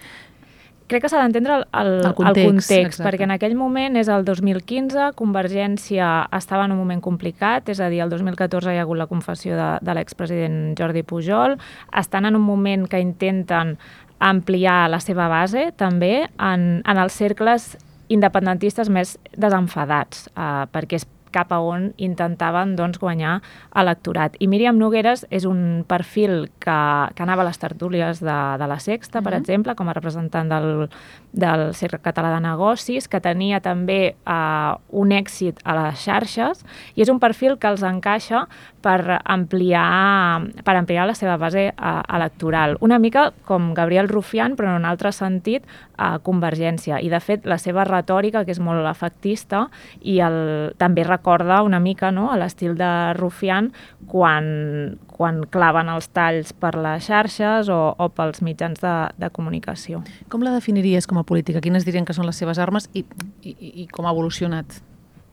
Crec 0.92 1.06
que 1.06 1.10
s'ha 1.10 1.22
d'entendre 1.24 1.56
el, 1.56 1.66
el, 1.80 1.92
el 2.04 2.14
context, 2.18 2.68
el 2.68 2.82
context 2.84 3.04
perquè 3.06 3.24
en 3.24 3.32
aquell 3.32 3.54
moment 3.56 3.96
és 3.96 4.10
el 4.12 4.26
2015, 4.28 5.14
Convergència 5.16 6.10
estava 6.36 6.66
en 6.68 6.76
un 6.76 6.82
moment 6.82 7.00
complicat, 7.02 7.72
és 7.72 7.80
a 7.80 7.88
dir, 7.90 8.02
el 8.04 8.12
2014 8.12 8.74
hi 8.76 8.82
ha 8.82 8.84
hagut 8.84 9.00
la 9.00 9.08
confessió 9.08 9.56
de, 9.56 9.70
de 9.80 9.96
l'expresident 9.96 10.60
Jordi 10.76 11.06
Pujol, 11.08 11.56
estan 11.96 12.28
en 12.28 12.36
un 12.36 12.44
moment 12.44 12.90
que 12.92 13.00
intenten 13.00 13.78
ampliar 14.22 14.86
la 14.94 15.02
seva 15.02 15.28
base 15.32 15.72
també 15.80 16.28
en, 16.38 16.68
en 16.86 17.02
els 17.02 17.18
cercles 17.18 17.74
independentistes 18.12 18.92
més 18.92 19.16
desenfadats, 19.40 20.28
eh, 20.36 20.68
perquè 20.72 21.00
és 21.00 21.08
cap 21.32 21.52
a 21.52 21.60
on 21.64 21.92
intentaven 21.98 22.76
doncs, 22.76 23.00
guanyar 23.02 23.40
electorat. 23.76 24.36
I 24.40 24.48
Míriam 24.52 24.78
Nogueres 24.80 25.26
és 25.32 25.46
un 25.48 25.84
perfil 25.88 26.50
que, 26.60 26.78
que 27.16 27.24
anava 27.24 27.46
a 27.46 27.50
les 27.50 27.60
tertúlies 27.60 28.22
de, 28.22 28.38
de 28.62 28.68
la 28.68 28.80
Sexta, 28.80 29.20
uh 29.20 29.22
-huh. 29.22 29.26
per 29.26 29.34
exemple, 29.40 29.76
com 29.76 29.90
a 29.90 29.94
representant 29.94 30.50
del, 30.50 30.90
del 31.34 31.74
Cercle 31.74 32.00
Català 32.00 32.34
de 32.36 32.42
Negocis, 32.42 33.08
que 33.08 33.22
tenia 33.22 33.60
també 33.60 34.16
uh, 34.28 34.78
un 34.90 35.12
èxit 35.12 35.60
a 35.64 35.76
les 35.76 36.00
xarxes, 36.00 36.66
i 36.96 37.02
és 37.02 37.10
un 37.10 37.20
perfil 37.20 37.58
que 37.58 37.68
els 37.68 37.84
encaixa 37.84 38.48
per 38.82 39.22
ampliar, 39.24 40.42
per 40.64 40.76
ampliar 40.76 41.06
la 41.08 41.16
seva 41.16 41.38
base 41.38 41.74
uh, 41.78 42.02
electoral. 42.16 42.78
Una 42.80 43.00
mica 43.00 43.32
com 43.46 43.74
Gabriel 43.74 44.10
Rufián, 44.10 44.56
però 44.56 44.70
en 44.70 44.82
un 44.82 44.86
altre 44.86 45.12
sentit, 45.12 45.64
a 46.02 46.20
Convergència. 46.26 46.98
I, 47.02 47.10
de 47.14 47.20
fet, 47.22 47.46
la 47.50 47.60
seva 47.62 47.86
retòrica, 47.88 48.44
que 48.48 48.54
és 48.56 48.62
molt 48.64 48.88
efectista, 48.90 49.68
i 50.02 50.18
el, 50.26 50.40
també 50.82 51.06
recorda 51.06 51.62
una 51.66 51.80
mica 51.84 52.10
no, 52.12 52.30
a 52.34 52.40
l'estil 52.42 52.74
de 52.80 52.92
Rufián 53.20 53.70
quan, 54.10 54.98
quan 55.12 55.44
claven 55.54 55.92
els 55.94 56.10
talls 56.10 56.56
per 56.58 56.74
les 56.80 57.06
xarxes 57.06 57.70
o, 57.70 57.82
o 57.94 58.10
pels 58.16 58.42
mitjans 58.46 58.82
de, 58.82 58.96
de 59.22 59.30
comunicació. 59.34 60.02
Com 60.34 60.46
la 60.46 60.56
definiries 60.58 61.08
com 61.10 61.22
a 61.22 61.28
política? 61.28 61.62
Quines 61.62 61.86
dirien 61.86 62.08
que 62.08 62.18
són 62.18 62.30
les 62.30 62.42
seves 62.42 62.62
armes 62.62 62.90
i, 62.94 63.06
i, 63.46 63.56
i 63.86 63.88
com 63.94 64.10
ha 64.10 64.16
evolucionat? 64.16 64.82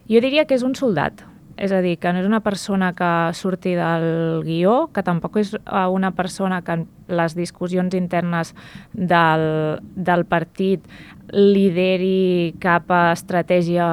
Jo 0.08 0.20
diria 0.25 0.46
que 0.48 0.56
és 0.56 0.64
un 0.64 0.76
soldat, 0.76 1.25
és 1.59 1.73
a 1.75 1.81
dir, 1.83 1.97
que 1.99 2.12
no 2.15 2.23
és 2.23 2.27
una 2.29 2.41
persona 2.41 2.93
que 2.97 3.11
surti 3.35 3.75
del 3.77 4.43
guió, 4.47 4.88
que 4.95 5.03
tampoc 5.03 5.41
és 5.43 5.55
eh, 5.59 5.87
una 5.91 6.12
persona 6.15 6.62
que 6.62 6.79
en 6.79 6.87
les 7.09 7.35
discussions 7.35 7.95
internes 7.99 8.55
del, 8.93 9.81
del 9.97 10.25
partit 10.31 10.85
lideri 11.35 12.55
cap 12.62 12.91
a 12.95 13.11
estratègia 13.12 13.88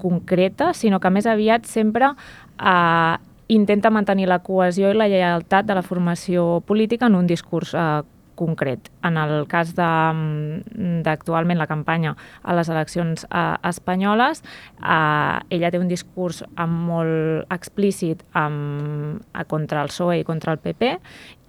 concreta, 0.00 0.72
sinó 0.72 1.00
que 1.00 1.10
més 1.12 1.26
aviat 1.28 1.66
sempre 1.68 2.14
eh, 2.14 3.16
intenta 3.50 3.90
mantenir 3.90 4.30
la 4.30 4.40
cohesió 4.46 4.92
i 4.92 4.96
la 4.96 5.10
lleialtat 5.10 5.66
de 5.66 5.74
la 5.74 5.82
formació 5.82 6.62
política 6.66 7.10
en 7.10 7.18
un 7.18 7.26
discurs 7.26 7.74
eh, 7.74 8.02
concret. 8.40 8.88
En 9.04 9.18
el 9.20 9.44
cas 9.50 9.74
mm, 9.76 11.02
d'actualment 11.04 11.60
la 11.60 11.68
campanya 11.68 12.14
a 12.42 12.56
les 12.56 12.70
eleccions 12.72 13.26
eh, 13.28 13.42
espanyoles, 13.68 14.42
eh, 14.80 15.56
ella 15.56 15.70
té 15.72 15.80
un 15.80 15.90
discurs 15.90 16.42
molt 16.56 17.50
explícit 17.52 18.24
amb, 18.32 19.20
eh, 19.34 19.44
contra 19.50 19.84
el 19.84 19.92
PSOE 19.92 20.20
i 20.20 20.26
contra 20.28 20.56
el 20.56 20.62
PP 20.62 20.96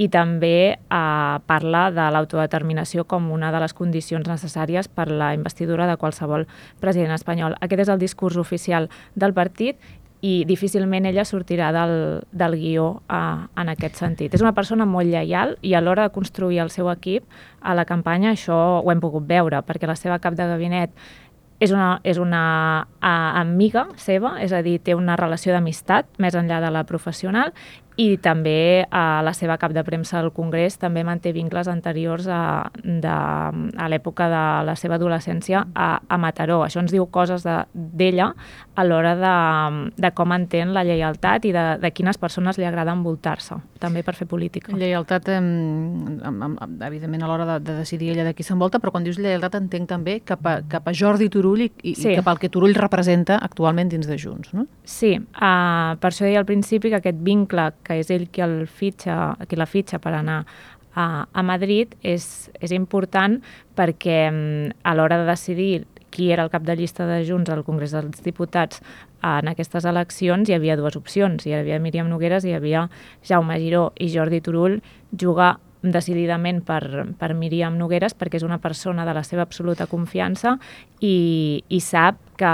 i 0.03 0.10
també 0.12 0.55
eh, 0.74 1.38
parla 1.48 1.88
de 1.95 2.10
l'autodeterminació 2.13 3.05
com 3.05 3.31
una 3.31 3.53
de 3.53 3.63
les 3.63 3.75
condicions 3.77 4.27
necessàries 4.27 4.91
per 4.91 5.07
la 5.12 5.33
investidura 5.38 5.88
de 5.88 5.98
qualsevol 6.01 6.48
president 6.83 7.15
espanyol. 7.15 7.55
Aquest 7.62 7.88
és 7.88 7.93
el 7.93 8.01
discurs 8.01 8.39
oficial 8.41 8.89
del 9.15 9.36
partit 9.38 9.79
i 10.21 10.43
difícilment 10.45 11.07
ella 11.09 11.25
sortirà 11.25 11.71
del, 11.73 12.21
del 12.31 12.57
guió 12.59 12.85
uh, 13.09 13.47
en 13.57 13.71
aquest 13.73 13.97
sentit. 13.97 14.35
És 14.37 14.43
una 14.45 14.53
persona 14.53 14.85
molt 14.85 15.09
lleial 15.09 15.55
i 15.65 15.73
a 15.73 15.81
l'hora 15.81 16.05
de 16.07 16.13
construir 16.13 16.61
el 16.61 16.69
seu 16.69 16.91
equip 16.93 17.25
a 17.61 17.73
la 17.77 17.87
campanya 17.89 18.35
això 18.35 18.57
ho 18.81 18.93
hem 18.93 19.01
pogut 19.01 19.25
veure, 19.27 19.63
perquè 19.65 19.89
la 19.89 19.97
seva 19.97 20.21
cap 20.21 20.37
de 20.37 20.45
gabinet 20.45 20.93
és 21.61 21.73
una, 21.73 21.99
és 22.03 22.17
una 22.21 22.43
uh, 22.85 23.39
amiga 23.41 23.87
seva, 23.97 24.35
és 24.41 24.53
a 24.53 24.61
dir, 24.65 24.79
té 24.81 24.95
una 24.97 25.17
relació 25.17 25.53
d'amistat 25.53 26.09
més 26.21 26.37
enllà 26.37 26.61
de 26.61 26.71
la 26.73 26.85
professional 26.89 27.53
i 28.01 28.17
també 28.17 28.88
a 28.89 29.22
la 29.25 29.34
seva 29.38 29.58
cap 29.62 29.74
de 29.75 29.84
premsa 29.86 30.17
al 30.20 30.31
Congrés 30.34 30.77
també 30.81 31.03
manté 31.05 31.34
vincles 31.36 31.67
anteriors 31.70 32.25
a, 32.31 32.72
de, 32.81 33.12
a 33.13 33.89
l'època 33.91 34.27
de 34.31 34.43
la 34.65 34.75
seva 34.79 34.98
adolescència 34.98 35.65
a, 35.75 35.89
a 36.01 36.17
Mataró. 36.22 36.62
Això 36.65 36.81
ens 36.81 36.93
diu 36.93 37.05
coses 37.13 37.46
d'ella 37.46 38.31
a 38.75 38.86
l'hora 38.88 39.13
de, 39.20 39.34
de 40.01 40.12
com 40.17 40.34
entén 40.34 40.74
la 40.74 40.84
lleialtat 40.88 41.46
i 41.46 41.53
de, 41.53 41.65
de 41.81 41.91
quines 41.93 42.17
persones 42.22 42.58
li 42.58 42.65
agrada 42.65 42.96
envoltar-se, 42.96 43.60
també 43.84 44.01
per 44.08 44.15
fer 44.17 44.27
política. 44.31 44.74
Lleialtat, 44.77 45.29
eh, 45.36 45.41
evidentment, 46.88 47.25
a 47.25 47.29
l'hora 47.29 47.48
de, 47.53 47.60
de 47.67 47.77
decidir 47.84 48.13
ella 48.15 48.25
de 48.25 48.34
qui 48.38 48.46
s'envolta, 48.48 48.81
però 48.81 48.96
quan 48.96 49.05
dius 49.05 49.20
lleialtat 49.22 49.60
entenc 49.60 49.89
també 49.91 50.20
cap 50.25 50.48
a, 50.48 50.58
cap 50.72 50.88
a 50.89 50.96
Jordi 50.96 51.29
Turull 51.34 51.67
i, 51.67 51.70
i, 51.84 51.96
sí. 52.00 52.10
i 52.10 52.17
cap 52.17 52.31
al 52.31 52.41
que 52.41 52.50
Turull 52.50 52.77
representa 52.77 53.38
actualment 53.43 53.91
dins 53.91 54.10
de 54.10 54.17
Junts, 54.17 54.55
no? 54.58 54.65
Sí, 54.88 55.13
uh, 55.20 55.93
per 56.01 56.13
això 56.13 56.25
deia 56.25 56.41
al 56.41 56.50
principi 56.50 56.89
que 56.89 57.01
aquest 57.01 57.22
vincle 57.22 57.70
que 57.84 57.90
és 58.00 58.12
ell 58.13 58.27
qui, 58.31 58.43
el 58.45 58.65
fitxa, 58.67 59.36
qui 59.48 59.60
la 59.60 59.69
fitxa 59.69 60.00
per 60.00 60.13
anar 60.17 60.43
a, 60.93 61.25
a 61.31 61.43
Madrid 61.43 61.95
és, 62.03 62.50
és 62.60 62.74
important 62.75 63.39
perquè 63.77 64.19
mm, 64.29 64.83
a 64.83 64.95
l'hora 64.95 65.21
de 65.21 65.29
decidir 65.29 65.86
qui 66.12 66.29
era 66.31 66.43
el 66.43 66.51
cap 66.51 66.65
de 66.67 66.75
llista 66.75 67.07
de 67.07 67.21
Junts 67.24 67.50
al 67.50 67.63
Congrés 67.63 67.93
dels 67.95 68.19
Diputats 68.24 68.81
en 69.24 69.48
aquestes 69.51 69.86
eleccions 69.88 70.50
hi 70.50 70.55
havia 70.57 70.75
dues 70.75 70.98
opcions. 71.00 71.45
Hi 71.45 71.55
havia 71.55 71.79
Míriam 71.79 72.10
Nogueres 72.12 72.43
i 72.43 72.51
hi 72.51 72.57
havia 72.57 72.88
Jaume 73.27 73.57
Giró 73.62 73.91
i 73.95 74.10
Jordi 74.12 74.41
Turull 74.43 74.81
jugar 75.17 75.55
decididament 75.81 76.61
per, 76.65 77.07
per 77.17 77.31
Míriam 77.33 77.77
Nogueres 77.79 78.13
perquè 78.17 78.38
és 78.38 78.45
una 78.45 78.59
persona 78.61 79.05
de 79.07 79.15
la 79.17 79.23
seva 79.25 79.41
absoluta 79.41 79.88
confiança 79.89 80.57
i, 81.01 81.63
i 81.69 81.79
sap 81.81 82.19
que 82.38 82.51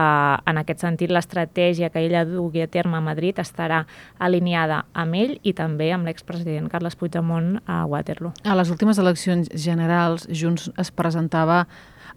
en 0.52 0.60
aquest 0.60 0.84
sentit 0.84 1.12
l'estratègia 1.12 1.92
que 1.92 2.04
ella 2.04 2.24
dugui 2.28 2.64
a 2.64 2.70
terme 2.72 2.98
a 3.00 3.04
Madrid 3.04 3.40
estarà 3.44 3.84
alineada 4.20 4.84
amb 4.94 5.20
ell 5.20 5.38
i 5.44 5.54
també 5.56 5.92
amb 5.96 6.08
l'expresident 6.08 6.68
Carles 6.72 6.96
Puigdemont 7.00 7.58
a 7.68 7.84
Waterloo. 7.88 8.34
A 8.44 8.56
les 8.60 8.72
últimes 8.72 9.00
eleccions 9.00 9.52
generals 9.52 10.28
Junts 10.32 10.72
es 10.80 10.92
presentava 10.92 11.66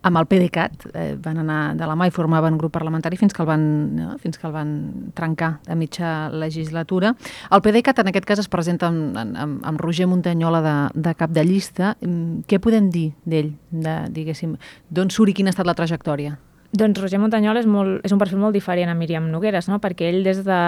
amb 0.02 0.20
el 0.20 0.26
PDeCAT, 0.26 0.86
eh, 0.94 1.16
van 1.20 1.38
anar 1.42 1.60
de 1.76 1.86
la 1.86 1.96
mà 1.98 2.08
i 2.08 2.14
formaven 2.14 2.58
grup 2.58 2.72
parlamentari 2.72 3.18
fins 3.20 3.34
que 3.36 3.42
el 3.42 3.48
van, 3.48 3.64
no? 3.96 4.18
fins 4.22 4.38
que 4.38 4.46
el 4.48 4.54
van 4.54 4.72
trencar 5.14 5.52
a 5.66 5.76
mitja 5.76 6.30
legislatura. 6.32 7.14
El 7.50 7.62
PDeCAT 7.62 8.00
en 8.00 8.12
aquest 8.12 8.28
cas 8.28 8.42
es 8.44 8.48
presenta 8.48 8.88
amb, 8.88 9.16
amb, 9.16 9.58
amb 9.64 9.80
Roger 9.80 10.08
Montanyola 10.10 10.62
de, 10.64 10.76
de 11.08 11.14
cap 11.14 11.34
de 11.36 11.44
llista. 11.44 11.96
Mm, 12.00 12.46
què 12.48 12.60
podem 12.62 12.90
dir 12.90 13.10
d'ell, 13.24 13.52
de, 13.70 13.96
diguéssim, 14.14 14.56
d'on 14.90 15.10
surt 15.10 15.34
i 15.34 15.36
quina 15.40 15.52
ha 15.52 15.56
estat 15.56 15.68
la 15.68 15.76
trajectòria? 15.76 16.38
Doncs 16.70 17.00
Roger 17.02 17.18
Montanyol 17.18 17.58
és, 17.58 17.66
molt, 17.66 17.98
és 18.06 18.12
un 18.14 18.18
perfil 18.20 18.38
molt 18.38 18.54
diferent 18.54 18.92
a 18.92 18.94
Míriam 18.94 19.26
Nogueres, 19.32 19.66
no? 19.66 19.80
perquè 19.82 20.06
ell 20.06 20.22
des 20.22 20.44
de 20.46 20.60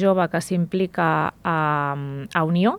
jove 0.00 0.24
que 0.32 0.40
s'implica 0.40 1.08
a, 1.44 1.58
a 2.32 2.44
Unió, 2.48 2.78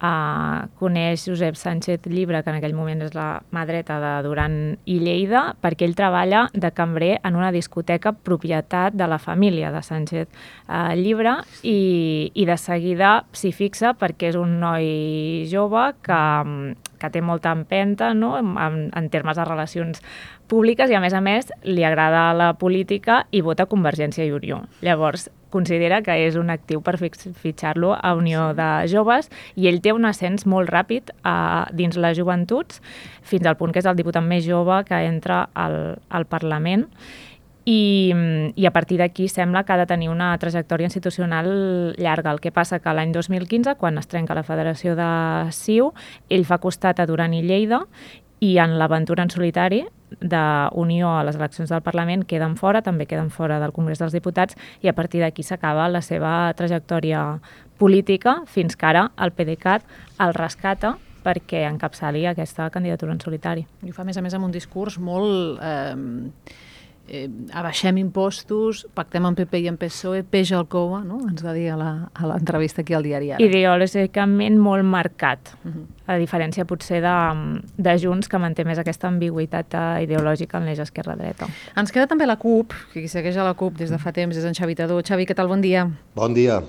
Uh, 0.00 0.64
coneix 0.80 1.26
Josep 1.28 1.58
Sánchez 1.60 2.06
Llibre, 2.08 2.38
que 2.40 2.48
en 2.48 2.56
aquell 2.56 2.72
moment 2.72 3.02
és 3.04 3.12
la 3.12 3.42
mà 3.52 3.66
dreta 3.68 3.98
de 4.00 4.12
Duran 4.24 4.54
i 4.88 4.94
Lleida, 4.96 5.42
perquè 5.60 5.84
ell 5.84 5.92
treballa 5.98 6.46
de 6.54 6.70
cambrer 6.72 7.10
en 7.20 7.36
una 7.36 7.50
discoteca 7.52 8.14
propietat 8.16 8.96
de 8.96 9.04
la 9.04 9.18
família 9.20 9.68
de 9.74 9.82
Sánchez 9.84 10.30
uh, 10.30 10.94
Llibre 10.96 11.34
i, 11.68 12.32
i 12.32 12.46
de 12.48 12.56
seguida 12.56 13.26
s'hi 13.36 13.52
fixa 13.52 13.92
perquè 13.92 14.30
és 14.32 14.38
un 14.40 14.56
noi 14.62 14.88
jove 15.52 15.90
que, 16.00 16.20
que 16.96 17.10
té 17.12 17.20
molta 17.20 17.52
empenta 17.52 18.14
no? 18.14 18.38
en, 18.40 18.88
en 18.88 19.10
termes 19.12 19.36
de 19.36 19.44
relacions 19.44 20.00
públiques 20.48 20.88
i 20.88 20.96
a 20.96 21.02
més 21.04 21.12
a 21.12 21.20
més 21.20 21.52
li 21.68 21.84
agrada 21.84 22.30
la 22.32 22.54
política 22.58 23.26
i 23.30 23.44
vota 23.44 23.68
Convergència 23.70 24.24
i 24.24 24.32
Unió. 24.32 24.64
Llavors, 24.80 25.28
considera 25.50 26.00
que 26.02 26.16
és 26.26 26.36
un 26.40 26.50
actiu 26.50 26.82
per 26.82 26.96
fitxar-lo 26.98 27.94
a 27.94 28.14
Unió 28.18 28.50
de 28.56 28.68
Joves 28.90 29.30
i 29.56 29.68
ell 29.70 29.80
té 29.84 29.94
un 29.94 30.06
ascens 30.08 30.46
molt 30.46 30.70
ràpid 30.70 31.12
uh, 31.20 31.66
dins 31.76 31.98
les 32.00 32.16
joventuts 32.18 32.80
fins 33.22 33.46
al 33.46 33.58
punt 33.60 33.74
que 33.74 33.82
és 33.82 33.90
el 33.90 33.98
diputat 33.98 34.24
més 34.24 34.46
jove 34.46 34.82
que 34.88 35.02
entra 35.06 35.48
al, 35.54 35.98
al 36.08 36.26
Parlament 36.30 36.86
i, 37.70 38.12
i 38.56 38.66
a 38.66 38.72
partir 38.72 38.98
d'aquí 38.98 39.28
sembla 39.28 39.64
que 39.64 39.74
ha 39.74 39.78
de 39.78 39.86
tenir 39.86 40.08
una 40.08 40.32
trajectòria 40.40 40.88
institucional 40.88 41.94
llarga. 41.98 42.32
El 42.32 42.40
que 42.40 42.52
passa 42.52 42.80
que 42.80 42.94
l'any 42.96 43.12
2015, 43.12 43.76
quan 43.78 43.98
es 44.00 44.08
trenca 44.08 44.34
la 44.34 44.46
Federació 44.46 44.96
de 44.98 45.10
CiU, 45.54 45.92
ell 46.30 46.46
fa 46.48 46.58
costat 46.58 47.00
a 47.00 47.06
Duran 47.06 47.36
i 47.36 47.44
Lleida 47.44 47.84
i 48.40 48.56
en 48.58 48.78
l'aventura 48.80 49.26
en 49.26 49.30
solitari 49.30 49.84
d'Unió 50.20 51.10
a 51.14 51.24
les 51.24 51.36
eleccions 51.38 51.70
del 51.70 51.84
Parlament 51.86 52.24
queden 52.26 52.56
fora, 52.56 52.82
també 52.82 53.06
queden 53.06 53.30
fora 53.30 53.60
del 53.62 53.74
Congrés 53.76 54.00
dels 54.02 54.14
Diputats 54.16 54.56
i 54.82 54.90
a 54.90 54.94
partir 54.96 55.22
d'aquí 55.22 55.44
s'acaba 55.46 55.88
la 55.88 56.02
seva 56.02 56.52
trajectòria 56.58 57.40
política 57.78 58.40
fins 58.46 58.76
que 58.76 58.86
ara 58.86 59.10
el 59.16 59.32
PDeCAT 59.32 59.86
el 60.20 60.34
rescata 60.34 60.96
perquè 61.24 61.66
encapçali 61.68 62.24
aquesta 62.26 62.70
candidatura 62.72 63.12
en 63.12 63.20
solitari. 63.20 63.66
I 63.84 63.90
ho 63.90 63.94
fa, 63.96 64.02
a 64.02 64.08
més 64.08 64.16
a 64.16 64.24
més, 64.24 64.34
amb 64.34 64.48
un 64.48 64.54
discurs 64.54 64.98
molt... 64.98 65.60
Eh, 65.60 66.68
eh, 67.10 67.28
abaixem 67.52 67.98
impostos, 68.00 68.84
pactem 68.94 69.26
amb 69.26 69.38
PP 69.38 69.64
i 69.64 69.68
amb 69.70 69.80
PSOE, 69.80 70.22
peix 70.30 70.52
al 70.56 70.66
cova, 70.70 71.02
no? 71.04 71.20
ens 71.28 71.42
va 71.44 71.52
dir 71.56 71.68
a 71.74 71.76
l'entrevista 71.76 72.84
aquí 72.84 72.94
al 72.96 73.04
diari 73.06 73.32
ara. 73.34 73.42
Ideològicament 73.42 74.58
molt 74.62 74.86
marcat, 74.86 75.52
uh 75.64 75.70
-huh. 75.70 75.84
a 76.06 76.18
diferència 76.18 76.64
potser 76.64 77.02
de, 77.02 77.16
de 77.76 77.98
Junts, 77.98 78.28
que 78.28 78.38
manté 78.38 78.64
més 78.64 78.78
aquesta 78.78 79.08
ambigüitat 79.08 79.74
eh, 79.74 80.02
ideològica 80.04 80.58
en 80.58 80.64
l'eix 80.64 80.78
esquerra-dreta. 80.78 81.46
Ens 81.76 81.92
queda 81.92 82.06
també 82.06 82.26
la 82.26 82.36
CUP, 82.36 82.72
qui 82.92 83.08
segueix 83.08 83.36
a 83.36 83.44
la 83.44 83.54
CUP 83.54 83.76
des 83.76 83.90
de 83.90 83.98
fa 83.98 84.12
temps 84.12 84.36
és 84.36 84.44
en 84.44 84.54
Xavi 84.54 84.74
Tadó. 84.74 85.02
Xavi, 85.02 85.26
què 85.26 85.34
tal? 85.34 85.48
Bon 85.48 85.60
dia. 85.60 85.90
Bon 86.14 86.34
dia. 86.34 86.62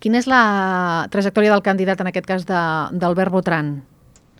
Quina 0.00 0.18
és 0.18 0.26
la 0.26 1.06
trajectòria 1.10 1.52
del 1.52 1.62
candidat, 1.62 2.00
en 2.00 2.06
aquest 2.06 2.26
cas 2.26 2.44
d'Albert 2.44 3.30
Botran? 3.30 3.82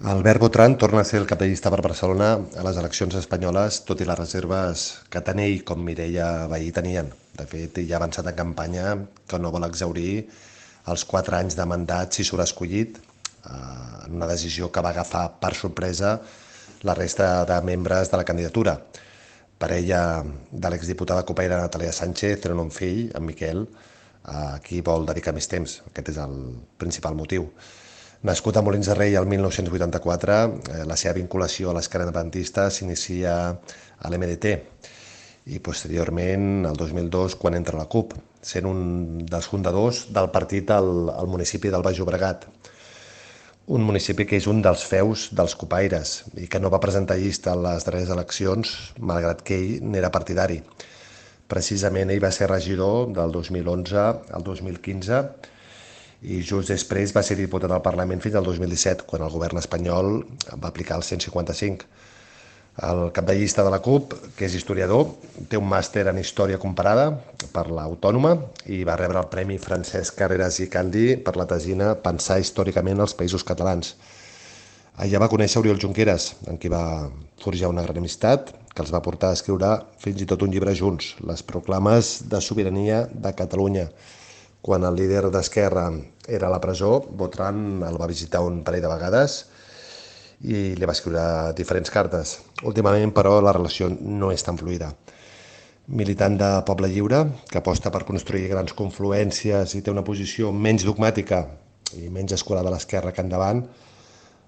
Albert 0.02 0.40
Botran 0.40 0.76
torna 0.76 1.00
a 1.00 1.04
ser 1.04 1.20
el 1.20 1.26
cap 1.30 1.38
de 1.38 1.46
llista 1.46 1.70
per 1.70 1.78
Barcelona 1.78 2.32
a 2.58 2.62
les 2.66 2.78
eleccions 2.80 3.14
espanyoles, 3.14 3.76
tot 3.86 4.00
i 4.02 4.06
les 4.08 4.18
reserves 4.18 4.86
que 5.06 5.20
tant 5.22 5.38
ell 5.38 5.60
com 5.62 5.84
Mireia 5.86 6.48
Bahí 6.50 6.72
tenien. 6.74 7.12
De 7.38 7.46
fet, 7.46 7.78
ell 7.78 7.92
ha 7.92 8.00
avançat 8.00 8.26
en 8.26 8.34
campanya 8.34 8.96
que 9.30 9.38
no 9.38 9.52
vol 9.54 9.68
exaurir 9.68 10.24
els 10.90 11.04
quatre 11.06 11.38
anys 11.38 11.54
de 11.54 11.66
mandat 11.70 12.18
si 12.18 12.26
surt 12.26 12.42
escollit, 12.42 12.98
eh, 12.98 13.52
en 14.08 14.18
una 14.18 14.26
decisió 14.26 14.72
que 14.72 14.82
va 14.82 14.90
agafar 14.90 15.38
per 15.38 15.54
sorpresa 15.54 16.18
la 16.82 16.98
resta 16.98 17.44
de 17.46 17.60
membres 17.62 18.10
de 18.10 18.18
la 18.18 18.26
candidatura. 18.26 18.74
Parella 19.58 20.24
de 20.50 20.74
l'exdiputada 20.74 21.22
copaire 21.22 21.54
Natalia 21.54 21.92
Sánchez 21.92 22.42
tenen 22.42 22.58
un 22.66 22.74
fill, 22.74 23.12
en 23.14 23.30
Miquel, 23.30 23.62
a 24.24 24.58
qui 24.58 24.82
vol 24.82 25.06
dedicar 25.06 25.38
més 25.38 25.46
temps. 25.46 25.80
Aquest 25.86 26.16
és 26.16 26.18
el 26.18 26.36
principal 26.82 27.14
motiu. 27.14 27.46
Nascut 28.24 28.56
a 28.56 28.62
Molins 28.64 28.86
de 28.88 28.94
Rei 28.96 29.14
el 29.20 29.26
1984, 29.28 30.34
eh, 30.72 30.84
la 30.88 30.96
seva 30.96 31.12
vinculació 31.18 31.68
a 31.68 31.74
l'esquerra 31.76 32.06
independentista 32.06 32.70
s'inicia 32.72 33.34
a 33.52 34.08
l'MDT 34.12 34.52
i 35.52 35.60
posteriorment, 35.60 36.64
el 36.64 36.80
2002, 36.80 37.36
quan 37.36 37.58
entra 37.58 37.76
la 37.76 37.84
CUP, 37.84 38.16
sent 38.40 38.64
un 38.64 38.80
dels 39.28 39.50
fundadors 39.52 40.06
del 40.16 40.30
partit 40.32 40.72
al, 40.72 40.88
al 41.12 41.28
municipi 41.28 41.68
del 41.68 41.84
Baix 41.84 42.00
Llobregat, 42.00 42.48
un 43.76 43.84
municipi 43.84 44.24
que 44.24 44.40
és 44.40 44.48
un 44.48 44.64
dels 44.64 44.88
feus 44.88 45.28
dels 45.36 45.52
copaires 45.60 46.16
i 46.40 46.48
que 46.48 46.64
no 46.64 46.72
va 46.72 46.80
presentar 46.80 47.20
llista 47.20 47.52
a 47.52 47.60
les 47.60 47.84
darreres 47.84 48.16
eleccions, 48.16 48.76
malgrat 49.04 49.44
que 49.44 49.60
ell 49.60 49.84
n'era 49.84 50.08
partidari. 50.08 50.62
Precisament 51.44 52.08
ell 52.08 52.24
va 52.24 52.32
ser 52.32 52.48
regidor 52.48 53.12
del 53.12 53.36
2011 53.36 54.12
al 54.32 54.48
2015 54.48 55.26
i 56.24 56.40
just 56.40 56.72
després 56.72 57.12
va 57.12 57.22
ser 57.26 57.36
diputat 57.36 57.72
al 57.72 57.84
Parlament 57.84 58.22
fins 58.24 58.38
al 58.38 58.46
2017, 58.48 59.04
quan 59.08 59.22
el 59.26 59.32
govern 59.32 59.60
espanyol 59.60 60.16
va 60.56 60.70
aplicar 60.70 60.96
el 60.96 61.04
155. 61.04 61.86
El 62.82 63.12
cap 63.14 63.26
de 63.28 63.36
llista 63.38 63.62
de 63.62 63.70
la 63.70 63.78
CUP, 63.78 64.16
que 64.34 64.48
és 64.48 64.54
historiador, 64.58 65.12
té 65.46 65.60
un 65.60 65.68
màster 65.70 66.08
en 66.10 66.18
Història 66.18 66.58
Comparada 66.58 67.04
per 67.52 67.68
l'Autònoma 67.70 68.32
i 68.66 68.80
va 68.88 68.96
rebre 68.98 69.20
el 69.20 69.28
Premi 69.30 69.60
Francesc 69.62 70.16
Carreras 70.18 70.58
i 70.64 70.66
Candi 70.72 71.12
per 71.22 71.36
la 71.38 71.46
tesina 71.46 71.92
Pensar 71.94 72.40
històricament 72.42 73.04
els 73.04 73.14
països 73.14 73.46
catalans. 73.46 73.94
Allà 74.98 75.20
va 75.22 75.30
conèixer 75.30 75.60
Oriol 75.60 75.78
Junqueras, 75.82 76.32
en 76.50 76.58
qui 76.58 76.70
va 76.70 77.10
forjar 77.42 77.70
una 77.70 77.82
gran 77.86 78.02
amistat, 78.02 78.50
que 78.74 78.82
els 78.82 78.90
va 78.94 79.02
portar 79.02 79.30
a 79.30 79.38
escriure 79.38 79.70
fins 80.02 80.22
i 80.22 80.26
tot 80.26 80.42
un 80.42 80.50
llibre 80.50 80.74
junts, 80.74 81.14
Les 81.22 81.42
proclames 81.46 82.24
de 82.30 82.40
sobirania 82.42 83.04
de 83.06 83.34
Catalunya, 83.38 83.88
quan 84.64 84.84
el 84.88 84.96
líder 84.96 85.28
d'Esquerra 85.28 85.90
era 86.26 86.48
a 86.48 86.50
la 86.54 86.60
presó, 86.60 86.96
Botran 87.04 87.82
el 87.84 87.98
va 88.00 88.08
visitar 88.08 88.40
un 88.40 88.62
parell 88.64 88.86
de 88.86 88.92
vegades 88.94 89.34
i 90.40 90.72
li 90.78 90.88
va 90.88 90.94
escriure 90.96 91.52
diferents 91.58 91.92
cartes. 91.92 92.38
Últimament, 92.64 93.12
però, 93.12 93.36
la 93.44 93.52
relació 93.52 93.90
no 93.92 94.32
és 94.32 94.44
tan 94.46 94.56
fluida. 94.56 94.88
Militant 96.00 96.38
de 96.40 96.48
Poble 96.64 96.88
Lliure, 96.88 97.20
que 97.50 97.60
aposta 97.60 97.92
per 97.92 98.06
construir 98.08 98.48
grans 98.48 98.72
confluències 98.72 99.76
i 99.76 99.82
té 99.84 99.92
una 99.92 100.06
posició 100.06 100.48
menys 100.48 100.88
dogmàtica 100.88 101.42
i 102.00 102.08
menys 102.08 102.32
escolada 102.38 102.72
a 102.72 102.76
l'esquerra 102.78 103.12
que 103.12 103.20
endavant, 103.20 103.66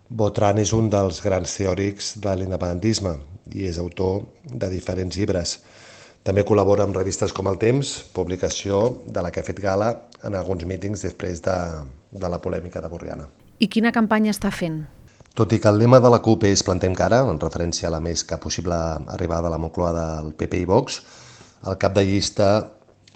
Botran 0.08 0.56
és 0.62 0.72
un 0.72 0.88
dels 0.88 1.20
grans 1.20 1.58
teòrics 1.58 2.14
de 2.24 2.38
l'independentisme 2.40 3.18
i 3.52 3.68
és 3.68 3.76
autor 3.82 4.22
de 4.48 4.72
diferents 4.72 5.18
llibres. 5.18 5.58
També 6.26 6.42
col·labora 6.42 6.82
amb 6.82 6.96
revistes 6.96 7.30
com 7.30 7.46
El 7.46 7.58
Temps, 7.62 7.90
publicació 8.10 8.80
de 9.06 9.22
la 9.22 9.28
que 9.30 9.38
ha 9.38 9.46
fet 9.46 9.60
gala 9.62 9.92
en 10.26 10.34
alguns 10.34 10.64
mítings 10.66 11.04
després 11.06 11.38
de, 11.44 11.54
de 12.10 12.30
la 12.32 12.40
polèmica 12.42 12.82
de 12.82 12.90
Borriana. 12.90 13.28
I 13.62 13.68
quina 13.70 13.92
campanya 13.94 14.32
està 14.34 14.50
fent? 14.50 14.80
Tot 15.38 15.54
i 15.54 15.60
que 15.62 15.70
el 15.70 15.78
lema 15.78 16.00
de 16.02 16.10
la 16.10 16.18
CUP 16.24 16.48
és 16.48 16.64
Plantem 16.66 16.96
cara, 16.98 17.20
en 17.30 17.38
referència 17.38 17.86
a 17.86 17.92
la 17.94 18.02
més 18.02 18.26
que 18.26 18.40
possible 18.42 18.74
arribada 19.14 19.46
a 19.46 19.54
la 19.54 19.60
Moncloa 19.62 19.92
del 19.94 20.34
PP 20.34 20.64
i 20.64 20.66
Vox, 20.66 20.98
el 21.62 21.78
cap 21.78 21.94
de 21.94 22.02
llista 22.10 22.50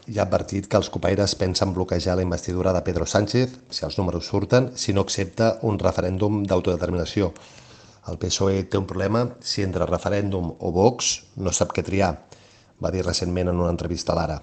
ja 0.06 0.22
ha 0.22 0.28
advertit 0.28 0.70
que 0.70 0.78
els 0.78 0.92
copaires 0.94 1.34
pensen 1.42 1.74
bloquejar 1.74 2.14
la 2.14 2.28
investidura 2.28 2.76
de 2.76 2.86
Pedro 2.86 3.10
Sánchez, 3.10 3.58
si 3.74 3.86
els 3.90 3.98
números 3.98 4.30
surten, 4.30 4.70
si 4.78 4.94
no 4.94 5.02
accepta 5.02 5.56
un 5.66 5.82
referèndum 5.82 6.44
d'autodeterminació. 6.46 7.34
El 8.06 8.22
PSOE 8.22 8.68
té 8.70 8.78
un 8.78 8.86
problema 8.86 9.26
si 9.42 9.66
entre 9.66 9.90
referèndum 9.90 10.54
o 10.54 10.76
Vox 10.78 11.16
no 11.42 11.50
sap 11.50 11.74
què 11.74 11.82
triar, 11.82 12.14
va 12.82 12.90
dir 12.90 13.04
recentment 13.06 13.52
en 13.52 13.60
una 13.60 13.72
entrevista 13.72 14.14
a 14.14 14.18
l'Ara. 14.18 14.38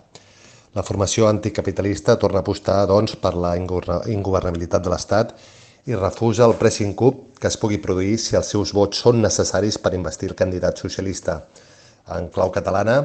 La 0.78 0.84
formació 0.86 1.28
anticapitalista 1.28 2.18
torna 2.22 2.42
a 2.42 2.46
apostar, 2.46 2.84
doncs, 2.90 3.16
per 3.18 3.34
la 3.34 3.56
ingovernabilitat 3.58 4.84
de 4.86 4.92
l'Estat 4.94 5.32
i 5.88 5.96
refusa 5.96 6.46
el 6.46 6.58
pressing 6.60 6.92
cup 7.00 7.40
que 7.40 7.48
es 7.50 7.58
pugui 7.58 7.80
produir 7.82 8.18
si 8.22 8.36
els 8.38 8.52
seus 8.54 8.74
vots 8.76 9.00
són 9.06 9.22
necessaris 9.24 9.80
per 9.82 9.96
investir 9.98 10.30
el 10.30 10.36
candidat 10.36 10.78
socialista. 10.84 11.40
En 12.14 12.28
clau 12.34 12.52
catalana, 12.54 13.00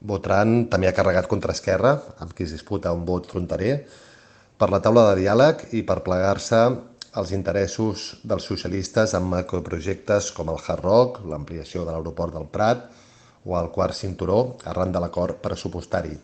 Botran 0.00 0.66
també 0.72 0.90
ha 0.90 0.96
carregat 0.96 1.28
contra 1.30 1.54
Esquerra, 1.56 1.94
amb 2.20 2.34
qui 2.36 2.44
es 2.44 2.52
disputa 2.52 2.92
un 2.92 3.06
vot 3.08 3.30
fronterer, 3.30 3.78
per 4.58 4.68
la 4.72 4.82
taula 4.84 5.06
de 5.10 5.22
diàleg 5.22 5.64
i 5.78 5.82
per 5.88 6.02
plegar-se 6.04 6.60
als 7.16 7.32
interessos 7.32 8.04
dels 8.24 8.44
socialistes 8.44 9.14
en 9.16 9.24
macroprojectes 9.30 10.30
com 10.36 10.52
el 10.52 10.60
Hard 10.60 10.84
Rock, 10.84 11.24
l'ampliació 11.24 11.86
de 11.86 11.94
l'aeroport 11.94 12.36
del 12.36 12.48
Prat 12.52 12.84
o 13.46 13.56
el 13.60 13.70
quart 13.70 13.94
cinturó 13.94 14.56
arran 14.66 14.92
de 14.92 15.00
l'acord 15.00 15.38
pressupostari. 15.40 16.16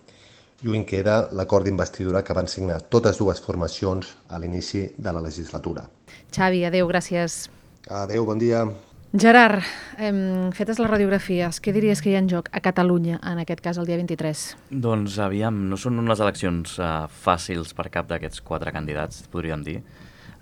Lluny 0.63 0.85
queda 0.87 1.29
l'acord 1.35 1.67
d'investidura 1.67 2.23
que 2.23 2.35
van 2.35 2.47
signar 2.47 2.83
totes 2.83 3.19
dues 3.19 3.41
formacions 3.43 4.13
a 4.29 4.39
l'inici 4.39 4.85
de 4.97 5.13
la 5.13 5.23
legislatura. 5.23 5.89
Xavi, 6.35 6.65
adeu, 6.67 6.87
gràcies. 6.91 7.49
Adeu, 7.91 8.27
bon 8.27 8.39
dia. 8.39 8.67
Gerard, 9.13 9.61
eh, 9.99 10.51
fetes 10.57 10.79
les 10.81 10.89
radiografies, 10.89 11.59
què 11.61 11.73
diries 11.75 12.01
que 12.01 12.09
hi 12.11 12.15
ha 12.15 12.23
en 12.23 12.31
joc 12.31 12.49
a 12.51 12.63
Catalunya, 12.65 13.19
en 13.23 13.43
aquest 13.43 13.61
cas 13.61 13.77
el 13.77 13.87
dia 13.87 13.99
23? 13.99 14.45
Doncs 14.71 15.19
aviam, 15.21 15.59
no 15.69 15.77
són 15.77 15.99
unes 16.01 16.23
eleccions 16.25 16.79
uh, 16.79 17.05
fàcils 17.13 17.75
per 17.77 17.91
cap 17.93 18.09
d'aquests 18.09 18.41
quatre 18.41 18.73
candidats, 18.73 19.27
podríem 19.29 19.67
dir, 19.67 19.83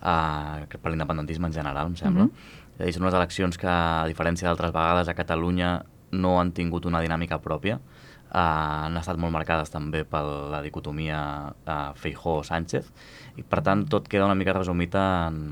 uh, 0.05 0.69
per 0.71 0.93
l'independentisme 0.93 1.51
en 1.51 1.57
general, 1.57 1.90
em 1.90 1.97
sembla. 1.97 2.25
Mm 2.25 2.31
-hmm. 2.31 2.87
I 2.88 2.93
són 2.93 3.03
unes 3.03 3.14
eleccions 3.14 3.59
que, 3.59 3.66
a 3.66 4.07
diferència 4.07 4.47
d'altres 4.47 4.73
vegades, 4.73 5.09
a 5.09 5.14
Catalunya 5.14 5.83
no 6.12 6.38
han 6.40 6.53
tingut 6.57 6.87
una 6.87 7.03
dinàmica 7.03 7.40
pròpia, 7.42 7.81
uh, 7.81 8.38
han 8.87 8.96
estat 9.01 9.18
molt 9.20 9.35
marcades 9.35 9.73
també 9.73 10.05
per 10.05 10.23
la 10.53 10.62
dicotomia 10.62 11.20
uh, 11.51 11.90
Feijó-Sánchez, 11.99 12.92
i 13.38 13.44
per 13.46 13.62
tant 13.66 13.87
tot 13.90 14.09
queda 14.09 14.29
una 14.29 14.38
mica 14.38 14.57
resumit 14.57 14.96
en 14.99 15.44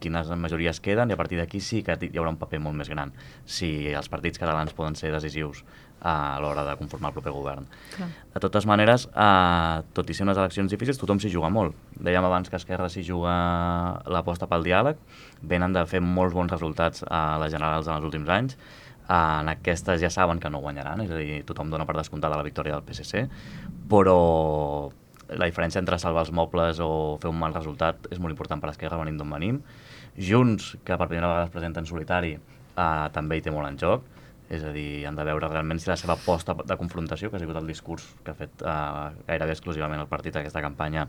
quines 0.00 0.28
majories 0.36 0.80
queden 0.84 1.10
i 1.10 1.16
a 1.16 1.18
partir 1.18 1.38
d'aquí 1.40 1.60
sí 1.64 1.82
que 1.82 1.96
hi 1.96 2.18
haurà 2.18 2.30
un 2.34 2.38
paper 2.40 2.60
molt 2.62 2.76
més 2.76 2.90
gran 2.92 3.12
si 3.48 3.88
els 3.88 4.10
partits 4.12 4.38
catalans 4.38 4.74
poden 4.76 4.96
ser 4.98 5.12
decisius 5.14 5.64
a 6.06 6.38
l'hora 6.40 6.62
de 6.66 6.76
conformar 6.76 7.10
el 7.10 7.14
proper 7.16 7.32
govern. 7.32 7.66
Clar. 7.94 8.08
De 8.34 8.40
totes 8.44 8.66
maneres, 8.68 9.08
eh, 9.08 9.82
tot 9.96 10.10
i 10.10 10.14
ser 10.14 10.26
unes 10.26 10.36
eleccions 10.38 10.70
difícils, 10.70 11.00
tothom 11.00 11.18
s'hi 11.18 11.30
juga 11.32 11.48
molt. 11.50 11.74
Dèiem 11.96 12.24
abans 12.24 12.50
que 12.52 12.60
Esquerra 12.60 12.90
s'hi 12.92 13.02
juga 13.02 13.32
l'aposta 14.04 14.46
pel 14.46 14.62
diàleg, 14.62 15.00
venen 15.42 15.72
de 15.72 15.84
fer 15.86 16.02
molts 16.04 16.36
bons 16.36 16.52
resultats 16.52 17.02
a 17.08 17.38
les 17.42 17.50
generals 17.52 17.88
en 17.88 17.96
els 17.96 18.04
últims 18.04 18.28
anys, 18.28 18.54
eh, 18.54 18.85
en 19.08 19.50
aquestes 19.52 20.00
ja 20.02 20.10
saben 20.10 20.40
que 20.42 20.50
no 20.50 20.60
guanyaran, 20.64 21.02
és 21.04 21.10
a 21.10 21.18
dir, 21.20 21.42
tothom 21.46 21.70
dona 21.70 21.86
per 21.86 21.96
descomptada 21.98 22.38
la 22.38 22.46
victòria 22.46 22.74
del 22.74 22.86
PSC, 22.86 23.26
però 23.90 24.16
la 25.28 25.46
diferència 25.46 25.82
entre 25.82 25.98
salvar 25.98 26.26
els 26.26 26.32
mobles 26.34 26.80
o 26.82 26.90
fer 27.22 27.30
un 27.30 27.38
mal 27.38 27.54
resultat 27.54 28.08
és 28.10 28.20
molt 28.22 28.34
important 28.34 28.62
per 28.62 28.70
Esquerra, 28.72 28.98
venim 29.00 29.18
d'on 29.18 29.30
venim, 29.30 29.62
Junts, 30.16 30.74
que 30.84 30.96
per 30.96 31.08
primera 31.10 31.28
vegada 31.28 31.48
es 31.48 31.54
presenta 31.54 31.82
en 31.82 31.86
solitari, 31.86 32.36
eh, 32.36 33.06
també 33.12 33.38
hi 33.38 33.44
té 33.44 33.52
molt 33.52 33.68
en 33.68 33.78
joc, 33.78 34.06
és 34.48 34.62
a 34.62 34.70
dir, 34.70 35.04
han 35.08 35.16
de 35.18 35.24
veure 35.26 35.48
realment 35.50 35.80
si 35.82 35.90
la 35.90 35.96
seva 35.98 36.14
aposta 36.14 36.54
de 36.54 36.76
confrontació, 36.78 37.30
que 37.30 37.36
ha 37.36 37.42
sigut 37.42 37.58
el 37.58 37.66
discurs 37.66 38.04
que 38.24 38.30
ha 38.30 38.38
fet 38.38 38.62
eh, 38.62 39.22
gairebé 39.26 39.56
exclusivament 39.56 40.02
el 40.02 40.10
partit 40.10 40.38
aquesta 40.38 40.62
campanya, 40.62 41.08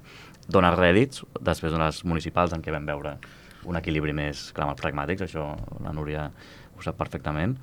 dona 0.49 0.73
rèdits 0.73 1.23
després 1.37 1.73
d'unes 1.73 2.03
municipals 2.05 2.55
en 2.57 2.65
què 2.65 2.73
vam 2.73 2.89
veure 2.89 3.17
un 3.67 3.77
equilibri 3.77 4.13
més 4.15 4.49
clar 4.55 4.67
amb 4.67 4.75
els 4.75 4.81
pragmàtics, 4.81 5.27
això 5.27 5.51
la 5.83 5.93
Núria 5.93 6.29
ho 6.77 6.85
sap 6.85 6.97
perfectament. 6.97 7.57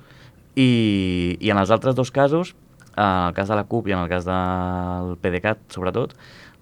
I, 0.55 1.37
i 1.39 1.51
en 1.51 1.59
els 1.59 1.71
altres 1.71 1.95
dos 1.95 2.11
casos, 2.11 2.55
en 2.95 3.27
el 3.27 3.33
cas 3.35 3.49
de 3.51 3.55
la 3.59 3.65
CUP 3.67 3.89
i 3.89 3.95
en 3.95 3.99
el 3.99 4.09
cas 4.09 4.25
del 4.27 5.15
PDeCAT, 5.19 5.67
sobretot, 5.75 6.15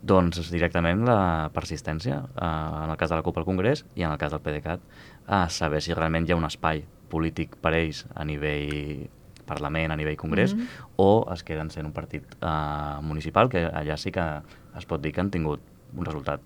doncs 0.04 0.50
directament 0.52 1.06
la 1.08 1.50
persistència, 1.56 2.24
eh, 2.36 2.46
en 2.84 2.92
el 2.92 2.98
cas 2.98 3.14
de 3.14 3.20
la 3.20 3.24
CUP 3.24 3.38
al 3.40 3.46
Congrés 3.48 3.86
i 3.96 4.04
en 4.04 4.12
el 4.12 4.18
cas 4.18 4.34
del 4.34 4.42
PDeCAT, 4.44 4.82
a 5.28 5.46
saber 5.50 5.82
si 5.82 5.94
realment 5.94 6.28
hi 6.28 6.34
ha 6.34 6.40
un 6.40 6.50
espai 6.50 6.84
polític 7.14 7.56
per 7.62 7.76
ells 7.78 8.04
a 8.16 8.26
nivell 8.26 9.06
Parlament, 9.44 9.92
a 9.92 9.98
nivell 10.00 10.16
Congrés, 10.18 10.56
mm 10.56 10.60
-hmm. 10.60 10.88
o 10.96 11.28
es 11.34 11.44
queden 11.44 11.70
sent 11.70 11.86
un 11.86 11.94
partit 11.94 12.24
eh, 12.42 13.02
municipal, 13.02 13.50
que 13.50 13.68
allà 13.68 13.98
sí 13.98 14.12
que 14.12 14.42
es 14.78 14.86
pot 14.86 15.02
dir 15.02 15.12
que 15.12 15.22
han 15.22 15.30
tingut 15.30 15.60
un 15.96 16.06
resultat 16.06 16.40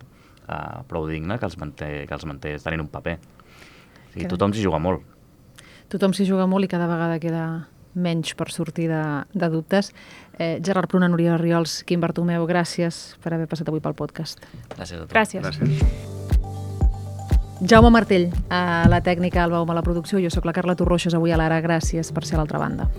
eh, 0.49 0.83
prou 0.87 1.07
digne 1.07 1.37
que 1.39 1.45
els 1.45 1.57
manté, 1.57 2.07
que 2.07 2.13
els 2.13 2.25
manté 2.25 2.57
tenint 2.59 2.81
un 2.81 2.87
paper. 2.87 3.19
Sigui, 4.13 4.27
tothom 4.27 4.53
s'hi 4.53 4.63
juga 4.63 4.79
molt. 4.79 5.01
Tothom 5.87 6.11
s'hi 6.13 6.25
juga 6.27 6.47
molt 6.51 6.67
i 6.67 6.71
cada 6.71 6.87
vegada 6.89 7.19
queda 7.23 7.43
menys 7.97 8.35
per 8.37 8.51
sortir 8.53 8.89
de, 8.91 9.01
de 9.33 9.49
dubtes. 9.49 9.93
Eh, 10.37 10.59
Gerard 10.63 10.89
Pruna, 10.91 11.07
Núria 11.09 11.37
Riols, 11.39 11.83
Quim 11.87 12.03
Bartomeu, 12.03 12.45
gràcies 12.49 13.15
per 13.23 13.33
haver 13.33 13.47
passat 13.49 13.71
avui 13.71 13.81
pel 13.81 13.95
podcast. 13.97 14.43
Gràcies 14.75 14.99
a 14.99 15.05
tu. 15.05 15.11
Gràcies. 15.15 15.41
gràcies. 15.43 15.81
Jaume 17.57 17.89
Martell, 17.89 18.29
a 18.53 18.85
la 18.91 19.01
tècnica, 19.01 19.41
Alba 19.43 19.63
Oma, 19.63 19.73
a 19.73 19.79
la 19.79 19.85
producció. 19.85 20.21
Jo 20.21 20.29
sóc 20.29 20.45
la 20.45 20.53
Carla 20.53 20.75
Torroixes, 20.77 21.15
avui 21.17 21.33
a 21.33 21.41
l'Ara. 21.41 21.57
Gràcies 21.63 22.13
per 22.13 22.27
ser 22.27 22.37
a 22.37 22.43
l'altra 22.43 22.61
banda. 22.61 22.91